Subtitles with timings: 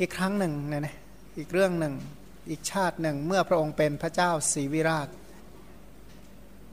[0.00, 0.96] อีกครั้งหนึ่งเนี่ยนะ
[1.38, 1.94] อีกเรื่องหนึ่ง
[2.50, 5.08] อีกชาติหนึ่ง เมื่อพระองค์เป็นพระเจ้าศรีวิราช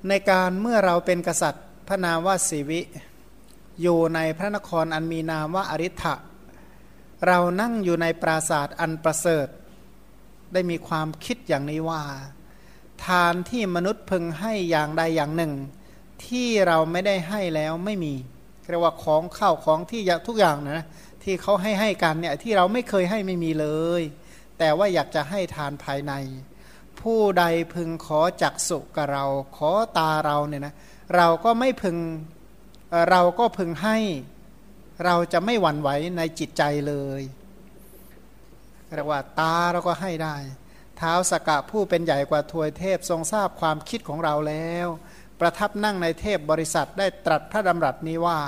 [0.08, 2.80] ในการเมื่อเราเป็นกษัตริย์พระนามว่าศรีวิ
[3.82, 6.16] อยู่ในพระนครอันมีนามว่าอริ t ะ
[7.28, 9.48] เรานั่งอยู่ในปราศาสตร์อันประเสริฐ
[10.54, 12.02] ได้มีความคิดอย่างนี้ว่า
[13.06, 15.54] ทานที่มนุษย์พึงให้อย่างใดอย่างหนึ่ง
[16.26, 18.14] ที่เราไม่ได้ให้แล้วไม่มี
[18.70, 20.86] เรียกว่าของข้าวของที่ทุกอย่างนะ
[21.30, 23.68] ที่เขาให้ให้กันเนี่ยที่เราไม่เคยให้ไม่มีเล
[24.00, 24.02] ย
[24.60, 26.14] แต่ว่าอยากจะให้ทานภายใน
[27.02, 29.26] ผู้ใดพึงขอจักสุกับเรา
[29.58, 30.74] ขอตาเราเนี่ยนะ
[31.16, 31.98] เราก็ไม่พึง
[33.10, 33.98] เราก็พึงให้
[35.06, 37.22] เราจะไม่หวั่นไหวในจิตใจเลย
[38.96, 40.36] เรียกว่าตาเราก็ให้ได้
[40.98, 44.88] เท้าสกะผู้เป็นใหญ่กว่าทวยเทพทรงทราบความคิดของเราแล้ว
[45.40, 48.40] ประทับนั่งในเทพบริษัทได้ตรัสพระดำรัสนี้ว่า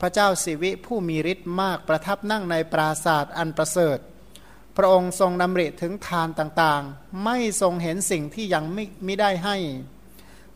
[0.00, 3.98] พระเจ้าสิวิผู้มีฤทธิ์มากประทับนั่งในปราศาสตร์อันประเสริฐ
[4.76, 9.56] พระองค์ทรงดำริถึงทานต่างๆ ไม่ทรงเห็นสิ่งที่ยังไม่ไม่ได้ให้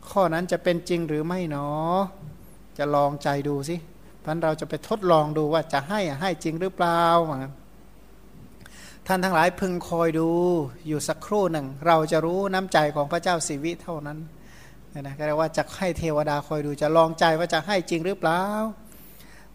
[0.09, 1.99] ข้อนั้นจะเป็นจริงหรือไม่เนาะ
[2.77, 3.75] จะลองใจดูสิ
[4.23, 7.01] พันเราจะไปทดลองดูว่าจะให้ให้จริงหรือเปล่า
[9.07, 10.29] ท่านทั้งหลายพึงคอยดู
[10.87, 14.17] อยู่สักครู่หนึ่ง เราจะรู้น้ำใจของพระเจ้าสิวิเท่านั้น
[14.99, 18.41] นะก็เรียกว่าจะให้เทวดาคอยดูจะลองใจว่าจะให้จริงหรือเปล่า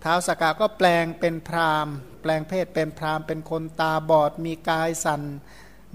[0.06, 1.88] ท้าวสกาก็แปลงเป็นพราม
[2.22, 5.22] แปลงเพศเป็นพรามเป็นคนตาบอด มีกายสัน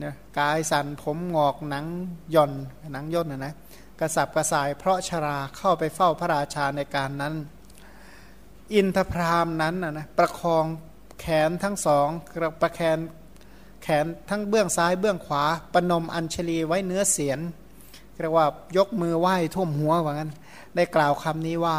[0.04, 1.86] นะกายสันผมงอกหนัง
[2.36, 2.52] ย่อน
[2.94, 3.54] หนังย่นนะนะ
[4.00, 7.34] กระสับกระส่ายเพราะชราเข้าไปเฝ้าพระราชาในการนั้น
[8.74, 10.66] อินทพรามนั้นนะประคอง
[11.20, 12.08] แขนทั้งสอง
[12.62, 13.00] ประแคน
[13.84, 15.44] แขนทั้งเบื้องซ้ายเบื้องขวา
[15.74, 17.40] ปนมอัญชลีไว้เนื้อเสียน
[18.22, 20.32] เรียกว่ายกมือไหว้ท่วมหัวว่างั้น
[20.76, 21.78] ได้กล่าวคำนี้ว่า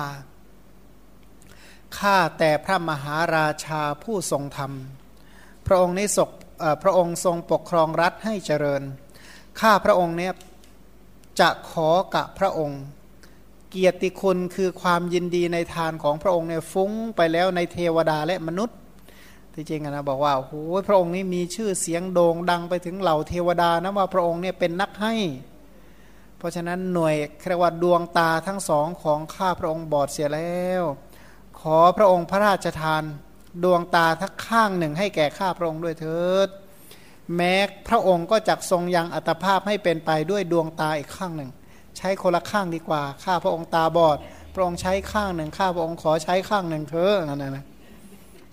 [1.98, 4.72] ข้าแต่พระมหาราชาผู้ทรงธรรม
[5.66, 6.30] พระองค์นี้ศก
[6.82, 8.82] พระองค์ทรงปกครองรัฐให้เจริญ
[9.60, 10.32] ข้าพระองค์เนี่ย
[11.40, 12.80] จะขอกับพระองค์
[13.70, 18.78] เกียรติคุณคือความยินดีในทานของพระองค์เนี่ยฟุ้งไปแล้วในเทวดาและมนุษย์
[19.54, 20.52] ที่จริงนะบอกว่าโอ้โห
[20.88, 25.14] พระองค์นี้มีชื่อเสียงโด่งดังไปถึงเหล่าเทวดานะว่าพระองค์เนี่ยเป็นนักให้
[26.38, 27.14] เพราะฉะนั้นหน่วย
[27.48, 30.82] เรียกว่าดวงตาทั้งสองของข้าพระองค์บอดเสียแล้ว
[31.60, 33.02] ขอพระองค์พระราชทาน
[33.64, 36.48] ดวงตาทั้งข้างหนึ่งให้แก่ข้าพระองค์ด้วยเถิด
[37.36, 37.54] แม้
[37.88, 41.50] พระองค์ก็จักทรงยังอัตภาพให้เป็นไปด้วยดวงตาอีกข้างหนึ่ง
[41.98, 44.16] ใช้คนละข้างดีกว่า ข้าพระองค์ตาบอด
[44.54, 47.64] พระองค์ใช้ข้างหนึ่ง ข้าพระองค์ขอใช้ข้างหนึ่งเถอะนั่นนะ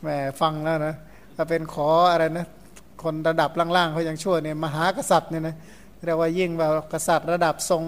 [0.02, 0.08] แหม
[0.42, 0.96] ฟังแล้วนะ
[1.36, 2.48] ถ้าเป็นขออะไรนะ
[3.04, 5.56] คนระดับล่างๆเขายังชั่วเนี่ยมหากษัตริย์เนี่ยนะ
[6.06, 7.84] เรียกว่ายิ่งแบบกษัตริย์ระดับทรง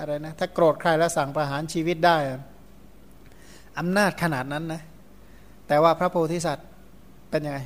[0.00, 2.16] อะไรนะถ้าโกรธใครแล้วสั่งประหารชีวิตได้
[3.78, 4.82] อำนาจขนาดนั้นนะ
[5.66, 6.68] แต่ว่าพระโพธิสัตว์
[7.30, 7.60] เป็นยังไง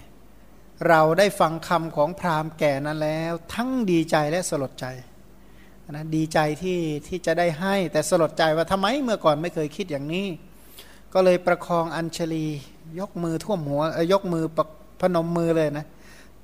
[0.89, 4.87] เราได้ฟังคำของพราหมณ์แก่นั้นแล้ว ทั้งดีใจและสลดใจ
[5.91, 10.27] นะดีใจที่ที่จะได้ให้แต่สลดใจว่าทำไมเมื่อก่อนไม่เคยคิดอย่างนี้
[11.13, 12.47] ก็เลยประคองอัญชลี
[12.99, 14.45] ยกมือท่วมหัวยกมือ
[15.01, 15.87] พนมมือเลยนะ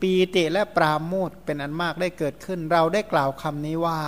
[0.01, 3.99] ปีติและปราโมทเป็นอันมากได้เกิดขึ้น เราได้กล่าวคำนี้ว่า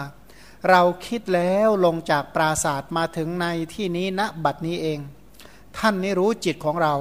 [0.70, 4.98] เราคิดแล้วลงจากปราศาสตร์มาถึงในที่นี้ณบัดนี้เอง
[5.78, 6.94] ท่านนี้รู้จิตของเรา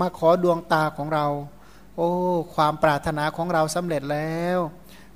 [0.00, 1.26] มาขอดวงตาของเรา
[1.96, 2.10] โอ้
[2.54, 4.58] ความปรารถนาของเราสำเร็จแล้ว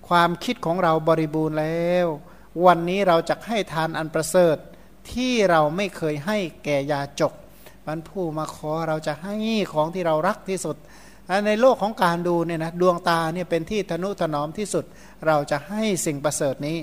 [0.08, 2.06] ความคิดของเราบริบูรณ์แล้ว
[2.66, 4.56] วันนี้เราจะให้ทานอันประเสริฐ
[5.12, 7.32] ที่เราไม่เคยให้แก่ยาจก
[7.86, 9.34] มันผู้มาขอเราจะให้
[9.72, 10.76] ของที่เรารักที่สุด
[11.46, 14.84] ในโลกของการดูเนี่ยนะดวงตาเนี่ยเป็นที่ทนุถนอมที่สุด
[15.26, 16.78] เราจะให้สิ่งประเสริฐนี้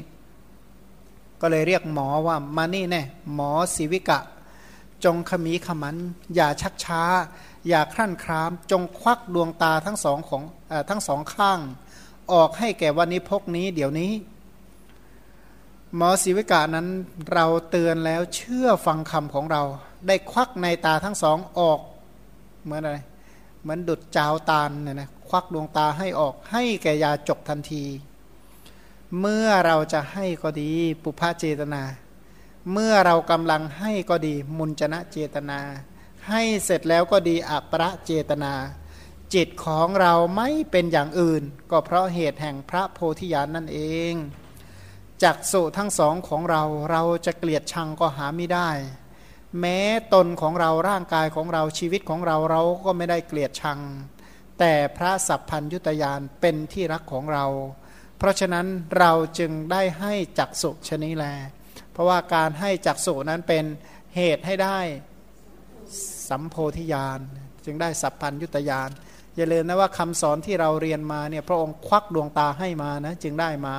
[1.42, 3.04] ก็เลยเรียกหมอว่ามานี่แน่
[3.34, 4.20] หมอศิวิกะ
[5.04, 5.96] จงขมีขมัน
[6.36, 7.04] อย่าชักช้า
[7.68, 11.60] อย่าครั่นคราม จงควักดวงตาทั้งสองของอทั้งสองข้าง
[12.34, 14.12] ออกให้แก่วันนี้พกนี้เดี๋ยวนี้
[15.96, 16.88] หมอศิวิกานั้น
[17.34, 19.64] เราเตือนแล้วเชื่อฟังคำของเรา
[20.08, 21.80] ได้ควักในตาทั้งสองออก
[22.64, 22.98] เหมือนอะไร
[23.62, 27.84] เหมือนดุดจาวตาลเนี่ยนะควักดวงตาให้ออกให้แก่ยาจกทันที
[29.20, 30.72] เมื่อเราจะให้ก็ดี
[31.04, 31.82] ปุพพเจตนา
[32.72, 35.60] เมื่อเรากำลังให้ก็ดีมุนจนะเจตนา
[36.30, 38.54] ให้เสร็จแล้วก็ดีอัปรเจตนา
[39.34, 43.80] จิตของเราไม่เป็นอย่างอื่น ก็เพราะเหตุแห่งพระโพธิญาณนนั่นเอ
[44.12, 44.14] ง
[45.24, 48.70] จักสุทั้งสองของเราเราจะเกลียดชังก็หาไม่ได้
[49.60, 49.80] แม้
[50.14, 53.80] ตนของเราร่างกายของเราชีวิตของเราเราก็ไม่ได้เกลียดชัง
[54.60, 57.46] แต่พระสัพพัญยุตยานเป็นที่รักของเรา
[58.18, 61.26] เพราะฉะนั้นเราจึงได้ให้จักสุชนิแล
[61.96, 63.64] เพราะว่าการให้จักสุนั้นเป็น
[64.16, 64.80] เหตุให้ได้
[66.30, 67.20] สัมโพธิญาณ
[67.66, 68.90] จึงได้สัพพัญยุตยาน
[69.36, 73.76] อย่าลืมนะว่าคำสอนที่เราเรียนมาเนี่ยพระองค์ควักดวงตาให้มานะจึงได้มา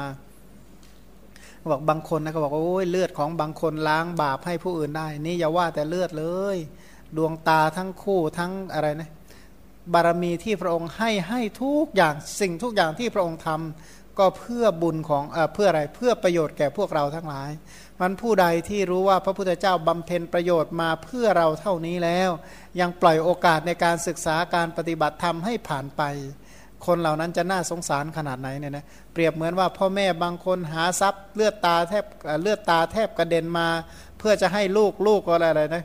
[1.70, 6.56] บอกบางคนนะก็บอกว่าโอ้ยเลือดของบางคนล้างบาปให้ผู้อื่นได้ นี่อย่าว่าแต่เลือดเลย
[7.16, 9.10] ดวงตาทั้งคู่ทั้งอะไรนะ
[9.92, 17.50] บารมีที่พระองค์ให้ให้ทุกอย่างสิ่งทุกอย่างที่พระองค์ทำก็เพื่อบุญของเอเพื่ออะไรเพื่อประโยชน์แก่พวกเราทั้งหลาย
[18.00, 22.30] มันผู้ใดที่รู้ว่าพระพุทธเจ้าบำเพ็ญประโยชน์มาเพื่อเราเท่านี้แล้ว
[22.80, 26.02] ยังปล่อยโอกาสในการศึกษาการปฏิบัติธรรมให้ผ่านไป
[26.86, 32.04] คนเหล่านั้นจะน่าสงสารขนาดไหนเนี่ยนะเปรียบเหมือนว่าพ่อแม่บางคนหาทรัพย์เลือดตาแทบ
[32.42, 33.68] เลือดตาแทบกระเด็นมา
[34.18, 35.84] เพื่อจะให้ลูกลูกก็อะไรอะไรนะ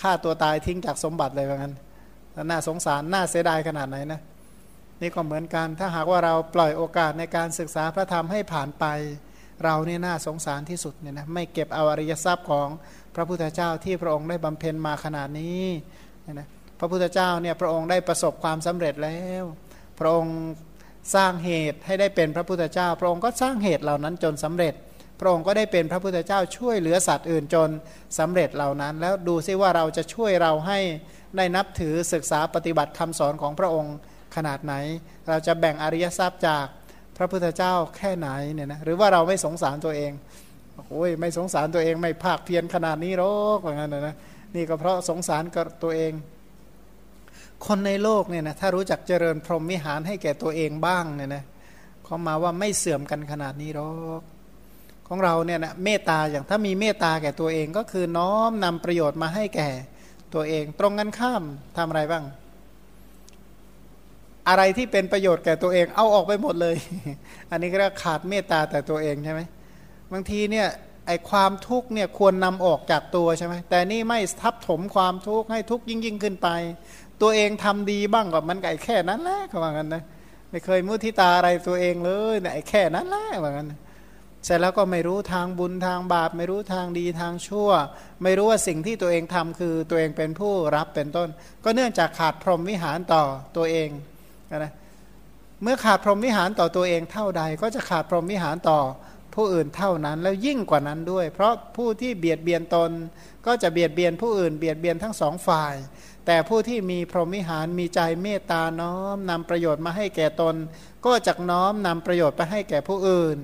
[0.00, 1.74] ฆ่าตัวตายทิ้งจากสมบัติเลยว่างั้น
[2.50, 4.20] น่าสงสารน่าเสียดายขนาดไหนนะ
[5.00, 8.84] นี่ก็เหมือนกันถ้าหากว่าเราปล่อยโอกาสในการศึกษาพระธรรมให้ผ่านไป
[9.64, 12.68] เราเนี่ยน่าสงสารที่สุดเนี่ยนะไม่เก็บเอาอริยทรัพย์ของ
[13.14, 15.64] พระพุทธเจ้าที่พระองค์ได้บำเพ็ญมาขนาดนี้
[16.32, 16.48] นะ
[16.78, 19.44] พระพุทธเจ้าเนี่ยพระองค์ได้ประสบความสำเร็จแล้ว
[19.98, 20.36] พระองค์
[21.14, 24.74] สร้างเหตุให้ได้เป็นพระพุทธเจ้า พระองค์ก็สร้างเหตุเหล่านั้นจนสำเร็จ
[25.20, 27.70] พระองค์ก็ได้เป็นพระพุทธเจ้าช่วยเหลือสัตว์อื่นจน
[28.18, 30.78] สำเร็จเหล่านั้น แล้วดูซิว่าเราจะช่วยเราให้
[31.36, 33.96] ได้นับถือศึกษาปฏิบัติคำสอนของพระองค์
[34.36, 34.74] ขนาดไหน
[35.28, 36.66] เราจะแบ่งอริยทรัพย์จาก
[37.16, 40.12] พระพุทธเจ้าแค่ไหนเนี่ยนะหรือว่าเราไม่สงสารตัวเอง
[40.90, 44.14] โอ้ยไม่สงสารตัวเองไม่ภาคเพียรขนาดนี้หรอกว่างั้นนะ
[44.54, 46.12] นี่ก็เพราะสงสารกับตัวเอง
[47.66, 51.44] คนในโลกเนี่ยนะถ้ารู้จักเจริญพรหมวิหารให้แก่ตัวเองบ้างเนี่ยนะ
[52.04, 54.22] เขามาว่าไม่เสื่อมกันขนาดนี้หรอก
[55.08, 59.68] ของเราเนี่ยนะเมตตาอย่างถ้ามีเมตตาแก่ตัวเองก็คือน้อมนำประโยชน์มาให้แก่
[60.34, 61.42] ตัวเอง ตรงกันข้าม
[61.76, 62.24] ทำอะไรบ้าง
[64.48, 66.76] อะไรที่เป็นประโยชน์แก่ตัวเอง เอาออกไปหมดเลย
[67.50, 69.40] อันนี้ก็ขาดเมตตาแต่ตัวเองใช่ไหม
[70.12, 70.66] บางทีเนี่ย
[71.06, 76.48] ไอความทุกข์เนี่ยควรนำออกจากตัวใช่ไหมแต่นี่ไม่ทับถมความทุกข์ให้ทุกข์ยิ่งยิ่งขึ้นไป
[77.22, 80.02] ตัวเองทำดีบ้างกับมันไก่แค่นั้นแหละเขาว่างั้นนะ
[80.50, 83.68] ไม่เคยมุทิตาอะไรตัวเองเลยไอ้แค่นั้นแหละว่างั้น
[84.44, 87.70] เสร็จแล้วก็ไม่รู้ทางบุญทางบาป ไม่รู้ทางดีทางชั่ว
[88.22, 91.28] ไม่รู้ว่าสิ่งที่ตัวเองทำคือตัวเองเป็นผู้รับเป็นต้น
[91.64, 93.22] ก็เนื่องจากขาดพรหมวิหารต่อ
[93.56, 93.90] ตัวเอง
[94.64, 94.72] นะ
[95.62, 98.80] เมื่อขาดพรหมวิหารต่อตัวเองเท่าใด ก็จะขาดพรหมวิหารต่อ
[99.34, 102.90] ผู้อื่นเท่านั้นแล้วยิ่งกว่านั้นด้วย เพราะผู้ที่เบียดเบียนตน
[103.46, 105.74] ก็จะเบียดเบียนผู้อื่นเบียดเบียนทั้งสองฝ่าย
[106.26, 110.54] แต่ผู้ที่มีพรหมวิหารมีใจเมตตาน้อมนำประโยชน์มาให้แก่ตน
[111.06, 113.36] ก็จะน้อมนำประโยชน์ไปให้แก่ผู้อื่น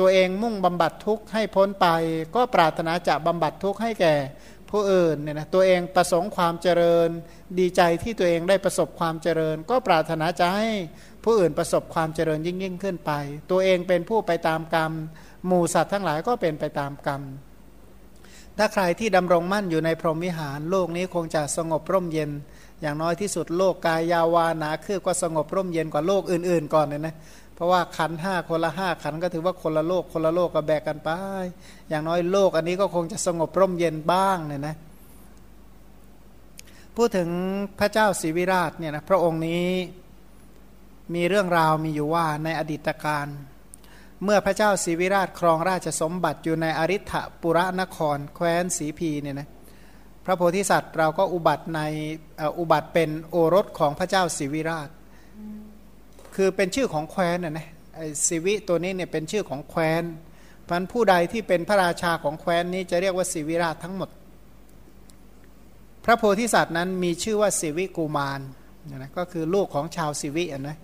[0.00, 1.86] ตัวเองมุ่งบำบัดทุกข์ให้พ้นไป
[2.34, 4.14] ก็ปรารถนาจะบำบัดทุกข์ให้แก่
[4.76, 7.08] ผู้อื่นเนี่ยนะตัวเองประสงค์ความเจริญ
[7.58, 10.68] ดีใจที่ตัวเองได้ประสบความเจริญ ก็ปรารถนาจะให้
[11.24, 13.12] ผู้อื่นประสบความเจริญยิ่งยิ่งขึ้นไป
[13.50, 14.92] ตัวเองเป็นผู้ไปตามกรรม
[15.46, 17.22] หมู่สัตว์ทั้งหลายก็เป็นไปตามกรรม
[18.58, 22.30] ถ้าใครที่ดำรงมั่นอยู่ในพรหมวิหารโลกนี้คงจะสงบร่มเย็น
[22.84, 27.14] อย่างน้อยที่สุดโลกกายยาวานาคือก็สงบร่มเย็นกว่าโลกอื่น ๆ ก่อนเลยนะ
[27.54, 31.10] เพราะว่าขันห้าคนละห้าขันก็ถือว่าคนละโลกคนละโลกก็แบกกันไป
[31.88, 34.74] อย่างน้อยโลกอันนี้ก็คงจะสงบร่มเย็นบ้างเนี่ยนะ
[36.96, 37.28] พูดถึง
[37.78, 39.66] พระเจ้าศรีวิราชเนี่ยนะพระองค์นี้
[41.14, 43.26] มีเรื่องราวมีอยู่ว่าในอดีตการ
[44.22, 49.48] เมื่อพระเจ้าศรีวิราชครองราชสมบัติอยู่ในอริ t ปุระนคร แคว้นสีพีเนี่ยนะ
[50.24, 51.80] พระโพธิสัตว์เราก็อุบัติใน
[52.58, 54.88] อุบัติเป็นโอรสของพระเจ้าศรีวิราช
[56.34, 57.68] คือเป็นชื่อของแคว้นนะนะ
[58.26, 60.02] สิวิตัวนี้เนี่ยเป็นชื่อของแคว้น
[60.68, 64.10] พันผู้ใดที่เป็นพระราชาของแคว้นนี้จะเรียกว่าสิวิราชทั้งหมด
[66.04, 68.40] พระโพธิสัตว์นั้นมีชื่อว่าสิวิกูมาร
[68.96, 70.78] นะก็คือลูกของชาวสิวิอะนะ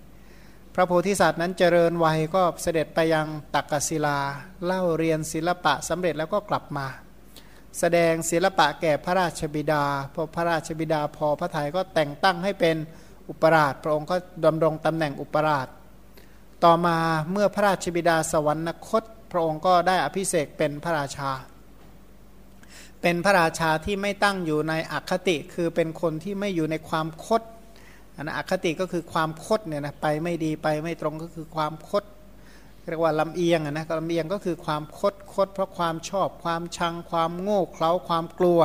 [0.75, 4.17] พระโพธิสัตว์นั้นเจริญวัยก็เสด็จไปยังตักกศิลา
[4.65, 6.87] เล่าเรียนศิลปะสำเร็จแล้วก็กลับมา
[7.79, 12.75] แสดงศิลปะแก่พระราชบิดา พอพระราชบิดาพอพระทัยก็แต่งตั้งให้เป็น
[13.29, 15.67] อุปราช พระองค์ก็ดำรงตำแหน่งอุปราช
[16.63, 16.97] ต่อมา
[17.31, 21.31] เมื่อพระราชบิดาสวรรคต พระองค์ก็ได้อภิเษกเป็นพระราชา
[23.01, 27.41] เป็นพระราชาที่ไม่ตั้งอยู่ในอคติคือเป็นคนที่ไม่อยู่ในความคด
[28.15, 32.03] อันอคติก็คือความคดเนี่ยนะไปไม่ดีไปไม่ตรงก็คือความคด
[32.89, 38.59] เรียกว่าลำเอียงนะลำเอียงก็คือความคดคดเพราะความชอบความชัง ความโง่เขลาความกลัว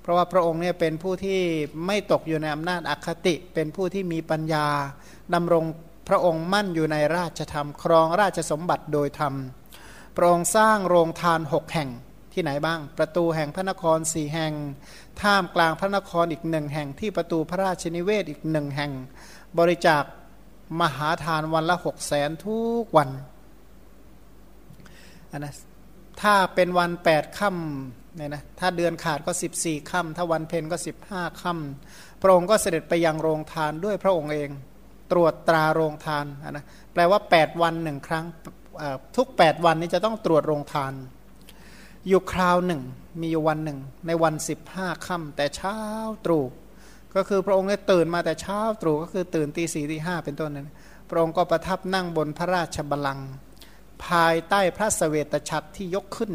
[0.00, 1.40] เพราะว่าพระองค์เนี่ยเป็นผู้ที่
[1.86, 4.66] ไม่ตกอยู่ในอำนาจอคติ เป็นผู้ที่มีปัญญา
[5.34, 5.64] ดำรง
[6.08, 9.34] พระองค์มั่นอยู่ในราชธรรม ครองราชสมบัติโดยธรรม
[10.16, 11.90] พระองค์สร้างโรงทานหกแห่ง
[12.32, 14.52] ที่ไหนบ้าง ประตูแห่งพระนครสี่แห่ง
[15.22, 18.92] ท่ามกลางพระนครอีกหนึ่งแห่งที่ประตูพระราชนิเวศอีกหนึ่งแห่ง
[19.58, 20.02] บริจาค
[20.80, 23.10] มหาทานวันละหกแสนทุกวัน
[25.32, 25.54] นนะ
[26.22, 30.76] ถ้าเป็นวันแปดค่ำเนี่ยนะถ้าเดือนขาดก็ 14ค่ำถ้าวันเพ็ญก็
[31.08, 34.50] 15ค่ำพระองค์ก็เสด็จไปยังโรงทานด้วยพระองค์เอง
[35.12, 38.24] ตรวจตราโรงทานนะแปลว่า 8 วันหนึ่งครั้ง
[39.16, 40.92] ทุก 8 วันนี้จะต้องตรวจโรงทาน
[42.08, 42.82] อยู่คราวหนึ่ง
[43.20, 44.34] มีอยู่วันหนึ่ง ในวัน
[44.68, 45.78] 15ค่ำแต่เช้า
[46.26, 46.44] ตรู่
[47.16, 50.68] ก็คือพระองค์ได้ตื่นมาแต่เช้าตรู่ก็คือตื่นตีสี่ตีห้าเป็นต้นนั้น
[51.10, 53.28] พระองค์ก็ประทับนั่งบนพระราชบัลลังก์
[54.04, 56.32] ภายใต้พระสเสวตฉัตรที่ยกขึ้น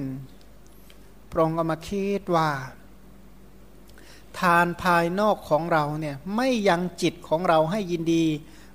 [1.30, 2.50] พระองค์ก็มาคิดว่า
[4.40, 8.26] ทานภายนอกของเราเนี่ยไม่ยังจิตของเราให้ยินดี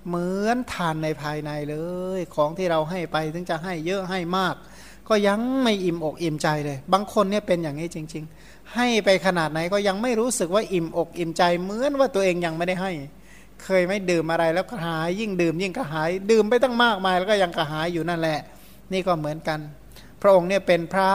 [0.06, 1.76] เหมือนทานในภายในเล
[2.18, 4.54] ย ของที่เราให้ไปถึงจะให้เยอะให้มาก
[5.08, 12.92] ก็ยังไม่อิ่มอกอิ่มใจเลย บางคนเนี่ยเป็นอย่างนี้จริง ๆ ให้ไปขนาดไหนก็ยังไม่รู้สึกว่าอิ่มอกอิ่มใจ เหมือนว่าตัวเองยังไม่ได้ให้
[13.64, 18.40] เคยไม่ดื่มอะไรแล้วก็หายยิ่งดื่มยิ่งกระหาย ดื่มไปตั้งมากมายแล้วก็ยังกระหายอยู่นั่นแหละ
[18.92, 19.60] นี่ก็เหมือนกัน
[20.22, 21.10] พระองค์เนี่ยเป็นพระ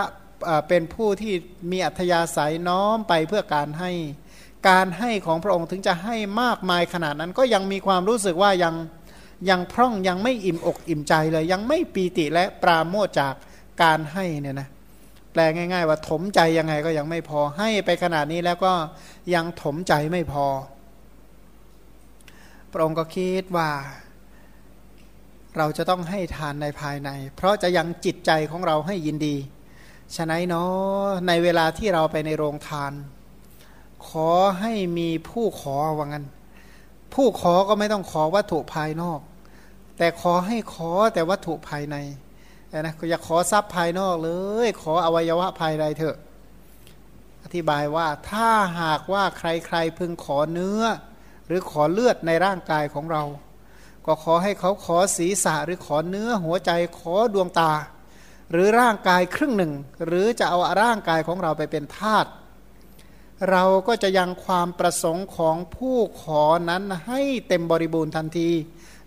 [0.69, 1.33] เป็นผู้ที่
[1.71, 3.91] มีอัธยาศัยน้อมไปเพื่อการให้
[4.69, 8.75] การให้ของพระองค์ถึงจะให้มากมายขนาดนั้นก็ยังมีความรู้สึกว่ายัง
[9.49, 13.33] ยังพร่องยังไม่อิ่มอกอิ่มใจเลย ยังไม่ปีติและปราโมทจาก
[13.83, 14.69] การให้เนี่ยนะ
[15.31, 18.73] แปลง่าย ๆ ว่าถมใจยังไงก็ยังไม่พอให้ไปขนาดนี้แล้วก็
[19.35, 20.45] ยังถมใจไม่พอ
[22.71, 23.69] พระองค์ก็คิดว่า
[25.57, 29.35] เราจะต้องให้ทานในภายใน เพราะจะยังจิตใจของเราให้ยินดี
[30.15, 32.93] ฉะนั้นเนาะในเวลาที่เราไปในโรงทาน
[34.07, 34.29] ขอ
[34.59, 36.25] ให้มีผู้ขอว่างั้น
[37.13, 39.19] ผู้ขอก็ไม่ต้องขอวัตถุภายนอก
[39.97, 41.95] แต่ขอให้ขอแต่วัตถุภายใน
[42.79, 44.31] นะอย่าขอทรัพย์ภายนอกเล
[44.65, 46.17] ย ขออวัยวะภายในเถอะ
[47.43, 48.49] อธิบายว่าถ้า
[48.81, 50.83] หากว่าใครๆพึงขอเนื้อ
[51.47, 53.23] หรือขอเลือดในร่างกายของเรา
[54.05, 57.71] ก็ขอให้เขาขอศีรษะหรือขอเนื้อหัวใจขอดวงตา
[58.51, 59.73] หรือร่างกายครึ่งหนึ่ง
[60.05, 62.25] หรือจะเอาร่างกายของเราไปเป็นทาส
[63.51, 68.49] เราก็จะยังความประสงค์ของผู้ขอนั้นให้เต็มบริบูรณ์ทันที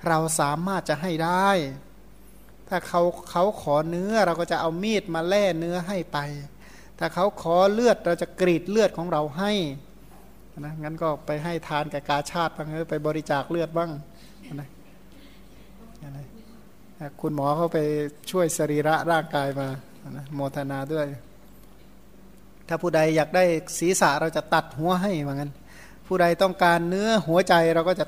[0.08, 1.50] เราสามารถจะให้ได้
[2.68, 6.18] ถ้าเขาเขาขอเนื้อเราก็จะเอามีดมาแล่เนื้อให้ไป
[6.98, 9.52] ถ้าเขาขอเลือดเราจะกรีดเลือดของเราให้
[10.58, 13.90] นะงั้นก็ไปให้ทานแก่กาชาติบ้างไปบริจาคเลือดบ้าง
[14.54, 14.68] นะ
[17.20, 17.78] คุณหมอเขาไป
[18.30, 19.68] ช่วยสรีระร่างกายมา
[20.34, 21.06] โมทนาด้วย
[22.68, 23.44] ถ้าผู้ใดอยากได้
[23.78, 25.50] ศีรษะเราจะตัดหัวให้เหมือนกัน
[26.06, 28.06] ผู้ใดต้องการเนื้อหัวใจเราก็จะ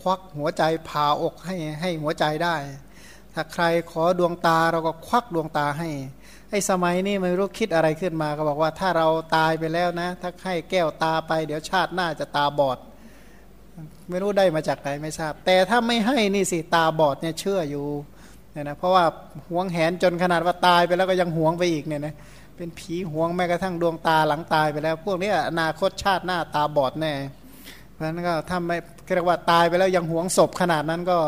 [0.00, 2.56] ควักหัวใจผ่าอกให้ให้หัวใจได้
[3.34, 5.88] ถ้าใครขอดวงตาเราก็ควักดวงตาให้
[6.50, 12.78] ไอ้สมัยนี้ไม่รู้คิดอะไรขึ้นมาก็บอกว่าถ้าเราตายไปแล้วนะ ถ้าให้แก้วตาไปเดี๋ยวชาติหน้าจะตาบอด
[14.10, 17.86] ไม่รู้ได้มาจากไหนไม่ทราบ แต่ถ้าไม่ให้นี่สิตาบอดเนี่ยเชื่ออยู่
[18.52, 19.04] เนี่ยนะเพราะว่า
[19.48, 22.14] หวงแหนจนขนาดว่าตายไปแล้วก็ยังหวงไปอีกเนี่ยนะ
[22.56, 27.12] เป็นผีหวงแม้กระทั่งดวงตาหลังตายไปแล้ว พวกนี้อนาคตชาติหน้าตาบอดแน่
[27.92, 28.76] เพราะฉะนั้นก็ถ้าไม่
[29.14, 31.18] เรียกว่าตายไปแล้วยังหวงศพขนาดนั้นก็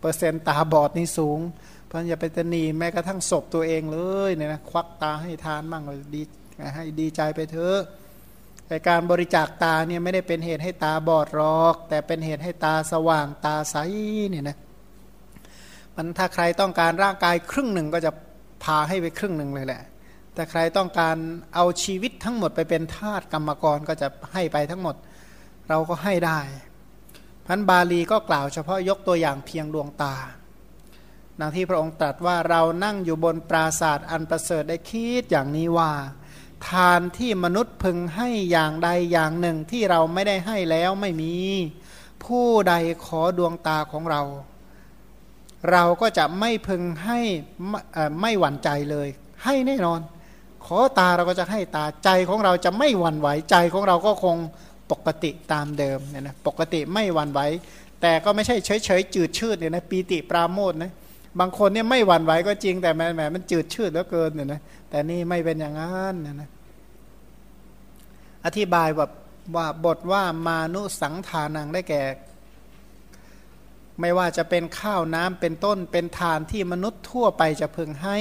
[0.00, 1.38] เปอร์เซ็นต์ตาบอดนี่สูง
[1.86, 3.98] เพราะอย่าไปตนีแม้กระทั่งศพตัวเองเล
[4.28, 5.82] ยเนี่ยนะควักตาให้ทานบ้าง
[6.14, 6.22] ดี
[6.74, 7.78] ให้ดีใจไปเถอะ
[8.68, 13.76] แต่การบริจาคตาเนี่ยไม่ได้เป็นเหตุให้ตาบอดหรอก แต่เป็นเหตุให้ตาสว่างตาใส
[14.30, 14.58] เนี่ยนะ
[15.94, 18.10] มันถ้าใครต้องการร่างกายครึ่งหนึ่งก็จะ
[18.64, 19.82] พาให้ไปครึ่งหนึ่งเลยแหละ
[20.34, 21.16] แต่ใครต้องการ
[21.54, 24.96] เอาชีวิตทั้งหมดไปเป็นทาสกรรมกรก็จะให้ไปทั้งหมด
[25.68, 26.40] เราก็ให้ได้
[27.46, 30.14] พันบาลีก็กล่าวเฉพาะยกตัวอย่างเพียงดวงตา
[31.40, 35.90] ดังที่พระองค์ตรัสว่าเรานั่งอยู่บนปราศาสตร์อันประเสริฐได้คิดอย่างนี้ว่า
[36.66, 41.32] ทานที่มนุษย์พึงให้อย่างใดอย่างหนึ่งที่เราไม่ได้ให้แล้วไม่มี
[42.24, 42.74] ผู้ใด
[43.04, 44.22] ขอดวงตาของเรา
[45.70, 47.20] เราก็จะไม่พึงให้
[48.20, 49.08] ไม่หวั่นใจเลย
[49.44, 50.00] ให้แน่นอน
[50.66, 54.36] ขอตาเราก็จะให้ตาใจของเราจะไม่หวั่นไหวใจของเราก็คง
[54.90, 57.40] ปกติตามเดิมเนี่ยนะปกติไม่หวั่นไหว
[58.00, 60.92] แต่ก็ไม่ใช่เฉยเฉยจืดชืดเนี่ยนะปีติปราโมทนะ
[61.38, 66.48] บางคนเนี่ยไม่หวั่นไหวก็จริงแต่แหมแหมมันจืดชืดเหลือเกินเนี่ยนะแต่นี่ไม่เป็นอย่างนั้นนะนะ
[68.44, 69.10] อธิบายแบบ
[69.56, 72.02] ว่าบทว่ามานุสังทานังได้แก่
[74.00, 78.18] ไม่ว่าจะเป็นข้าวน้ำเป็นต้นเป็นทานที่มนุษย์ทั่วไปจะพึงให้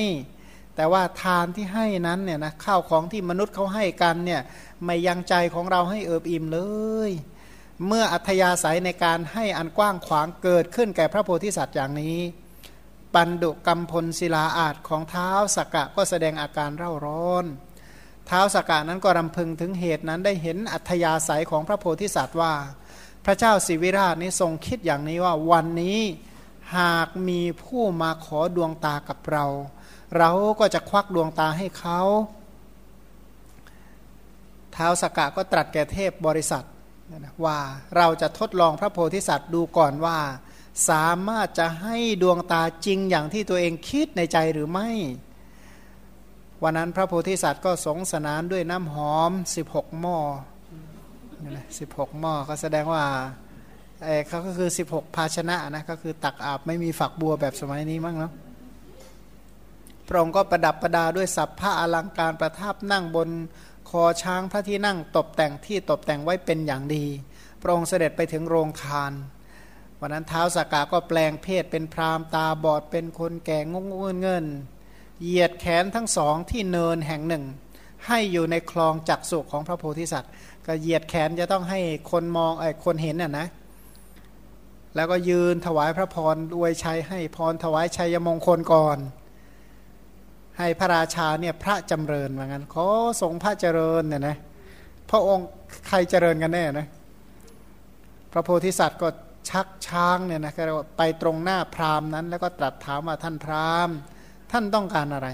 [0.76, 4.42] แต่ว่าทานที่ให้นั้นเนี่ยนะข้าวของที่มนุษย์เขาให้กันเนี่ย
[4.86, 6.60] ไม่ยังใจของเราให้เอิบอิ่มเล
[7.10, 7.12] ย
[7.88, 12.18] เมื่ออัธยาศัยในการให้อันกว้างขวางเกิดขึ้นแก่พระโพธิสัตว์อย่างนี้
[13.14, 17.46] ปันดุกรรมพลศิลาอาจของเท้าสกกะก็แสดงอาการเร่าร้อน
[18.28, 22.54] เท้าสกกะนั้นก็รำพึงถึงเหตุนั้นได้เห็นอัธยาศัยของพระโพธิสัตว์ว่า
[23.26, 26.00] พระเจ้าสิวิราชนี้ทรงคิดอย่างนี้ว่าวันนี้
[26.78, 29.46] หากมีผู้มาขอดวงตากับเรา
[30.18, 32.02] เราก็จะควักดวงตาให้เขา
[34.74, 36.66] เท้าสกกะก็ตรัสแก่เทพบริษัท
[37.46, 37.58] ว่า
[37.98, 40.18] เราจะทดลองพระโพธิสัตว์ดูก่อนว่า
[40.90, 44.90] สามารถจะให้ดวงตาจริงอย่างที่ตัวเองคิดในใจหรือไม่
[46.64, 49.32] วันนั้นพระโพธิสัตว์ก็สงสนานด้วยน้ำหอม
[49.66, 50.18] 16 หม้อ
[51.80, 53.04] สิบหกหม้อก็แสดงว่า
[54.06, 58.34] เอเขาก็คือ 16 ภาชนะนะก็คือตักอาบไม่มีฝักบัวแบบสมัยนี้มั้งเนาะ
[60.08, 63.30] พระองค์ก็ประดับประดาด้วยสัพพะอลังการประทับนั่งบน
[63.90, 67.06] คอช้างพระที่นั่งตกแต่งที่ตกแต่งไว้เป็นอย่างดี
[67.62, 69.12] พระองค์เสด็จไปถึงโรงทาน
[70.02, 74.46] วันนั้นเท้าสากาก็แปลงเพศเป็นพรามตาบอดเป็นคนแก่งงเงินเงิน
[75.22, 77.44] เหยียดแขนทั้งสองที่เนินแห่งหนึ่ง
[78.08, 80.32] ให้อยู่ในคลองจักสุของพระโพธิสัตว์
[80.66, 81.80] ก็เหยียดแขนจะต้องให้
[82.12, 83.48] คนมองไอ้คนเห็นน่ะนะ
[84.96, 88.98] แล้วก็ยืนถวายพระพรอวยชัยให้พรถวายชัยมงคลก่อน
[90.58, 92.88] ให้พระราชาเนี่ยพระจำเริญว่างั้นขอ
[93.22, 94.36] ทรงพระเจริญเนี่ยนะ
[95.10, 95.48] พระองค์
[95.88, 96.88] ใครเจริญกันแน่นะ
[98.32, 99.08] พระโพธิสัตว์ก็
[99.50, 100.64] ชักช้างเนี่ยนะก็
[100.98, 103.96] ไปตรงหน้าพราหมณ์นั้น แล้วก็ตรัสถามว่าท่านพราหมณ์
[104.52, 105.30] ท่านต้องการอะไร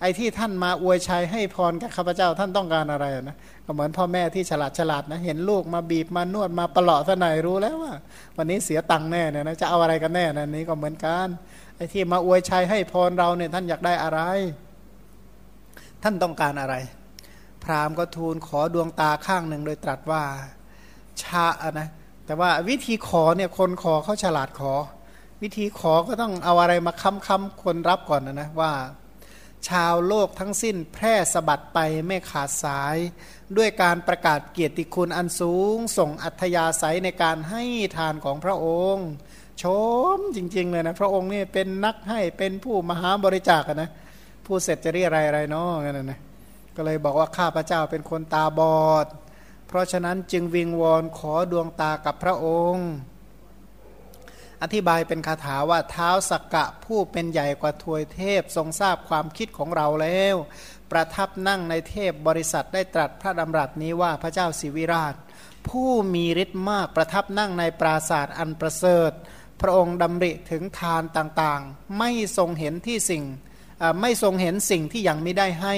[0.00, 7.94] ไอ้ที่ท่านมาอวยชัยให้พรกับข้าพเจ้าท่านต้องการอะไรนะก็เหมือนพ่อแม่ที่ฉลาดฉลาดนะเห็นลูกมาบีบมานวดมาประหลาะซะหน่อยรู้แล้วว่า
[8.36, 11.28] วันนี้เสียตังค์แน่เนี่ยนะจะเอาอะไรกันแน่นะนี้ก็เหมือนกัน
[11.76, 14.20] ไอ้ที่มาอวยชัยให้พรเราเนี่ยท่านอยากได้อะไร
[16.02, 16.74] ท่านต้องการอะไร
[17.64, 20.22] พราหมณ์ก็ทูลขอดวงตาข้างหนึ่งโดยตรัสว่า
[21.22, 21.88] ชาอะนะ
[22.28, 24.74] แต่ว่าวิธีขอเนี่ยคนขอเขาฉลาดขอ
[25.42, 28.72] วิธีขอก็ต้องเอาอะไรมาค้ำค้ำคนรับก่อนนะนะว่า
[29.68, 32.96] ชาวโลกทั้งสิ้นแพร่สะบัดไปไม่ขาดสาย
[33.56, 37.64] ด้วยการประกาศเกียรติคุณอันสูง ส่งอัธยาศัยในการให้
[37.96, 39.08] ทานของพระองค์
[39.62, 39.64] ช
[40.16, 43.90] มจริง ๆ เลยนะ พระองค์นี่เป็นนักให้เป็นผู้มหาบริจาคนะ
[44.46, 46.20] ผู้เสร็จจะเรียอะไรอะไรเนาะกันนะ
[46.76, 49.06] ก็เลยบอกว่าข้าพระเจ้าเป็นคนตาบอด
[49.68, 52.90] เพราะฉะนั้นจึงวิงวอนขอดวงตากับพระองค์
[54.62, 60.36] อธิบายเป็นคาถาว่าเท้าสักกะผู้เป็นใหญ่กว่าทวยเทพทรงทราบความคิดของเราแล้ว
[60.90, 65.14] ประทับนั่งในเทพบริษัทได้ตรัสพระดำรัสนี้ว่าพระเจ้าสิวิราช
[65.68, 69.12] ผู้มีฤทธิ์มากประทับนั่งในปราศาสตร์อันประเสริฐ
[69.60, 73.24] พระองค์ดำริถึงทานต่างๆ ไม่ทรงเห็นที่สิ่ง
[74.00, 75.76] ไม่ทรงเห็นสิ่งที่ยังไม่ได้ให้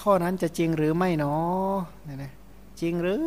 [0.00, 1.76] ข้อนั้นจะจริงหรือไม่เนาะ
[2.22, 2.32] นะ
[2.80, 3.22] จริงหรือ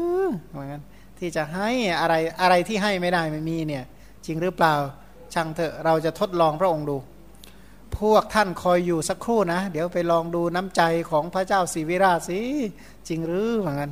[0.52, 0.82] เหมือนกัน
[1.20, 1.70] ที่จะให้
[2.02, 3.84] อะไรอะไรที่ให้ไม่ได้ไม่มีเนี่ย
[4.26, 4.76] จริงหรือเปล่า
[5.34, 6.98] ช่างเถอะเราจะทดลองพระองค์ดู
[8.00, 10.82] พวกท่านคอยอยู่สักครู่นะ เดี๋ยวไปลองดูน้ำใจ
[11.12, 12.40] ของพระเจ้าศรีวิราชสิ
[13.08, 13.92] จริงหรือเหมือนกัน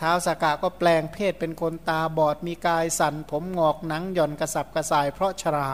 [0.00, 5.70] ท้าวสากะก็แปลงเพศเป็นคนตาบอดมีกายสันผมงอกหนังหย่อนกระสับกระส่ายเพราะชรา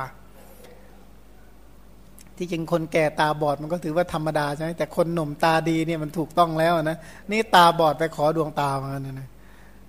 [2.36, 6.98] ที่จริงคนแก่ตาบอดมันก็ถือว่าธรรมดาใช่ไหมแต่คนหนุ่มตาดีเนี่ยมันถูกต้องแล้วนะ
[7.30, 9.28] นี่ตาบอดไปขอดวงตามือนกันนะ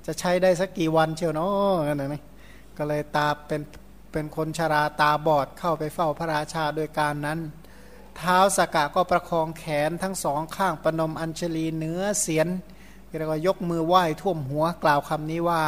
[0.05, 2.21] จะใช้ได้สักกี่วันเชียวเนาะกันนะ
[2.77, 3.62] ก็เลยตาเป็น
[4.12, 7.39] เป็นคนชราตาบอดเข้าไปเฝ้าพระราชาโดยการนั้น
[8.17, 12.47] เท้าสากะก็ประคองแขนทั้งสองข้างประนมอัญชลีเนื้อเสียน
[13.17, 15.63] เรียกว่ายกมือไหว้ท่วมหัวกล่าวคำนี้ว่า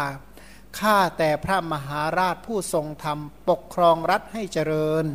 [0.79, 5.05] ข้าแต่พระมหาราชผู้ทรงธรรมปกครองรัฐให้เจริญ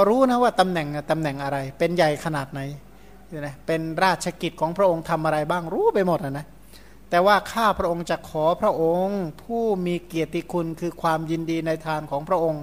[0.00, 2.60] ก็รู้นะว่าตำแหน่งตำแหน่งอะไร เป็นใหญ่ขนาดไหน
[3.38, 6.46] นะเป็นราชกิจของพระองค์ทำอะไรบ้างรู้ไปหมดนะ
[7.10, 12.62] แต่ว่าข้าพระองค์จะขอพระองค์ ผู้มีเกียรติคุณคือความยินดีในทานของพระองค์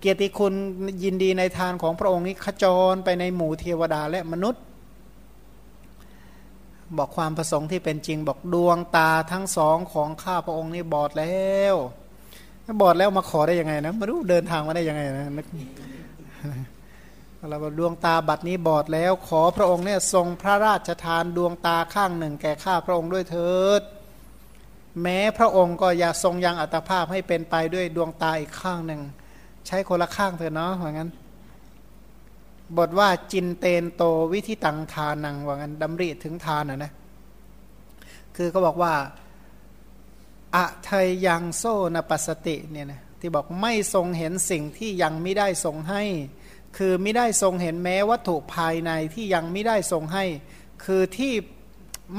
[0.00, 0.54] เกียรติคุณ
[1.04, 4.62] ยินดีในทานของพระองค์นี้ขจรไปในหมู่เทวดาและมนุษย์
[6.96, 11.76] บอกความประสงค์ที่เป็นจริงบอกดวงตาทั้งสองของข้าพระองค์นี่บอดแล้ว
[12.80, 15.46] บอดแล้วมาขอได้ยังไงนะไม่รู้เดินทางมาได้ยังไงนะนึก
[17.48, 23.82] เราบอกดวงตาบัดนี้บอดแล้ว ขอพระองค์เนี่ยทรงพระราชทานดวงตาข้างหนึ่ง แก่ข้าพระองค์ด้วยเถิด
[25.02, 29.00] แม้พระองค์ก็อย่าทรงยังอัตภาพให้เป็นไปด้วยดวงตาอีกข้างหนึ่ง
[29.66, 31.08] ใช้คนละข้างเถอะเนาะเหมือนกัน
[32.76, 36.92] บทว่าจินเตนโตวิธิตังทานังว่างั้นดำริถึงทานนะนะ
[38.36, 38.94] คือเขาบอกว่า
[40.54, 46.02] อะเทยยังโซนปัสติเนี่ยนะที่บอกไม่ทรงเห็นสิ่งที่ยังไม่ได้ทรงให้
[46.76, 50.24] คือไม่ได้ทรงเห็นแม้วัตถุภายในที่ยังไม่ได้ทรงให้
[50.84, 51.32] คือที่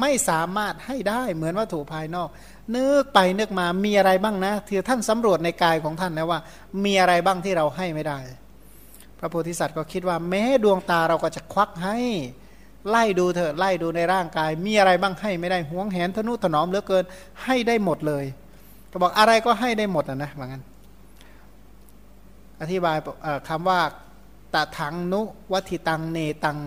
[0.02, 2.30] ไม่สามารถให้ได้เหมือนวัตถุภายนอก
[2.76, 6.40] นึกไปนึกมามีอะไรบ้างนะที่ท่านสำรวจในกายของท่านนะว่า
[6.86, 8.20] มีอะไรบ้างที่เราให้ไม่ได้
[9.20, 11.98] พระโพธิสัตว์ก็คิดว่าแม้ดวงตาเราก็จะควักให้
[12.90, 17.04] ไล่ดูเถอะไล่ดูในร่างกาย มีอะไรบ้างให้ไม่ได้ห่วงแหนทนุถนอมเหลือเกิน
[17.44, 18.26] ให้ได้หมดเลย
[18.92, 20.64] ก็บอกอะไรก็ให้ได้หมดนะนะว่างั้น
[22.62, 22.98] อธิบาย
[23.50, 23.80] คำว่า
[24.58, 25.22] ตะถังนุ
[25.54, 26.60] วัติตังเนตัง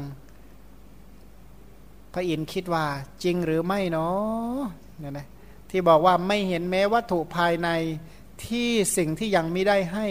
[2.12, 2.84] พระอินทร์คิดว่า
[3.22, 4.60] จริงหรือไม่เนาะ
[4.98, 5.26] เนี่ยนะ
[5.70, 7.68] ที่บอกว่าไม่เห็นแม้วัตถุภายใน
[8.44, 10.06] ที่สิ่งที่ยังไม่ได้ให้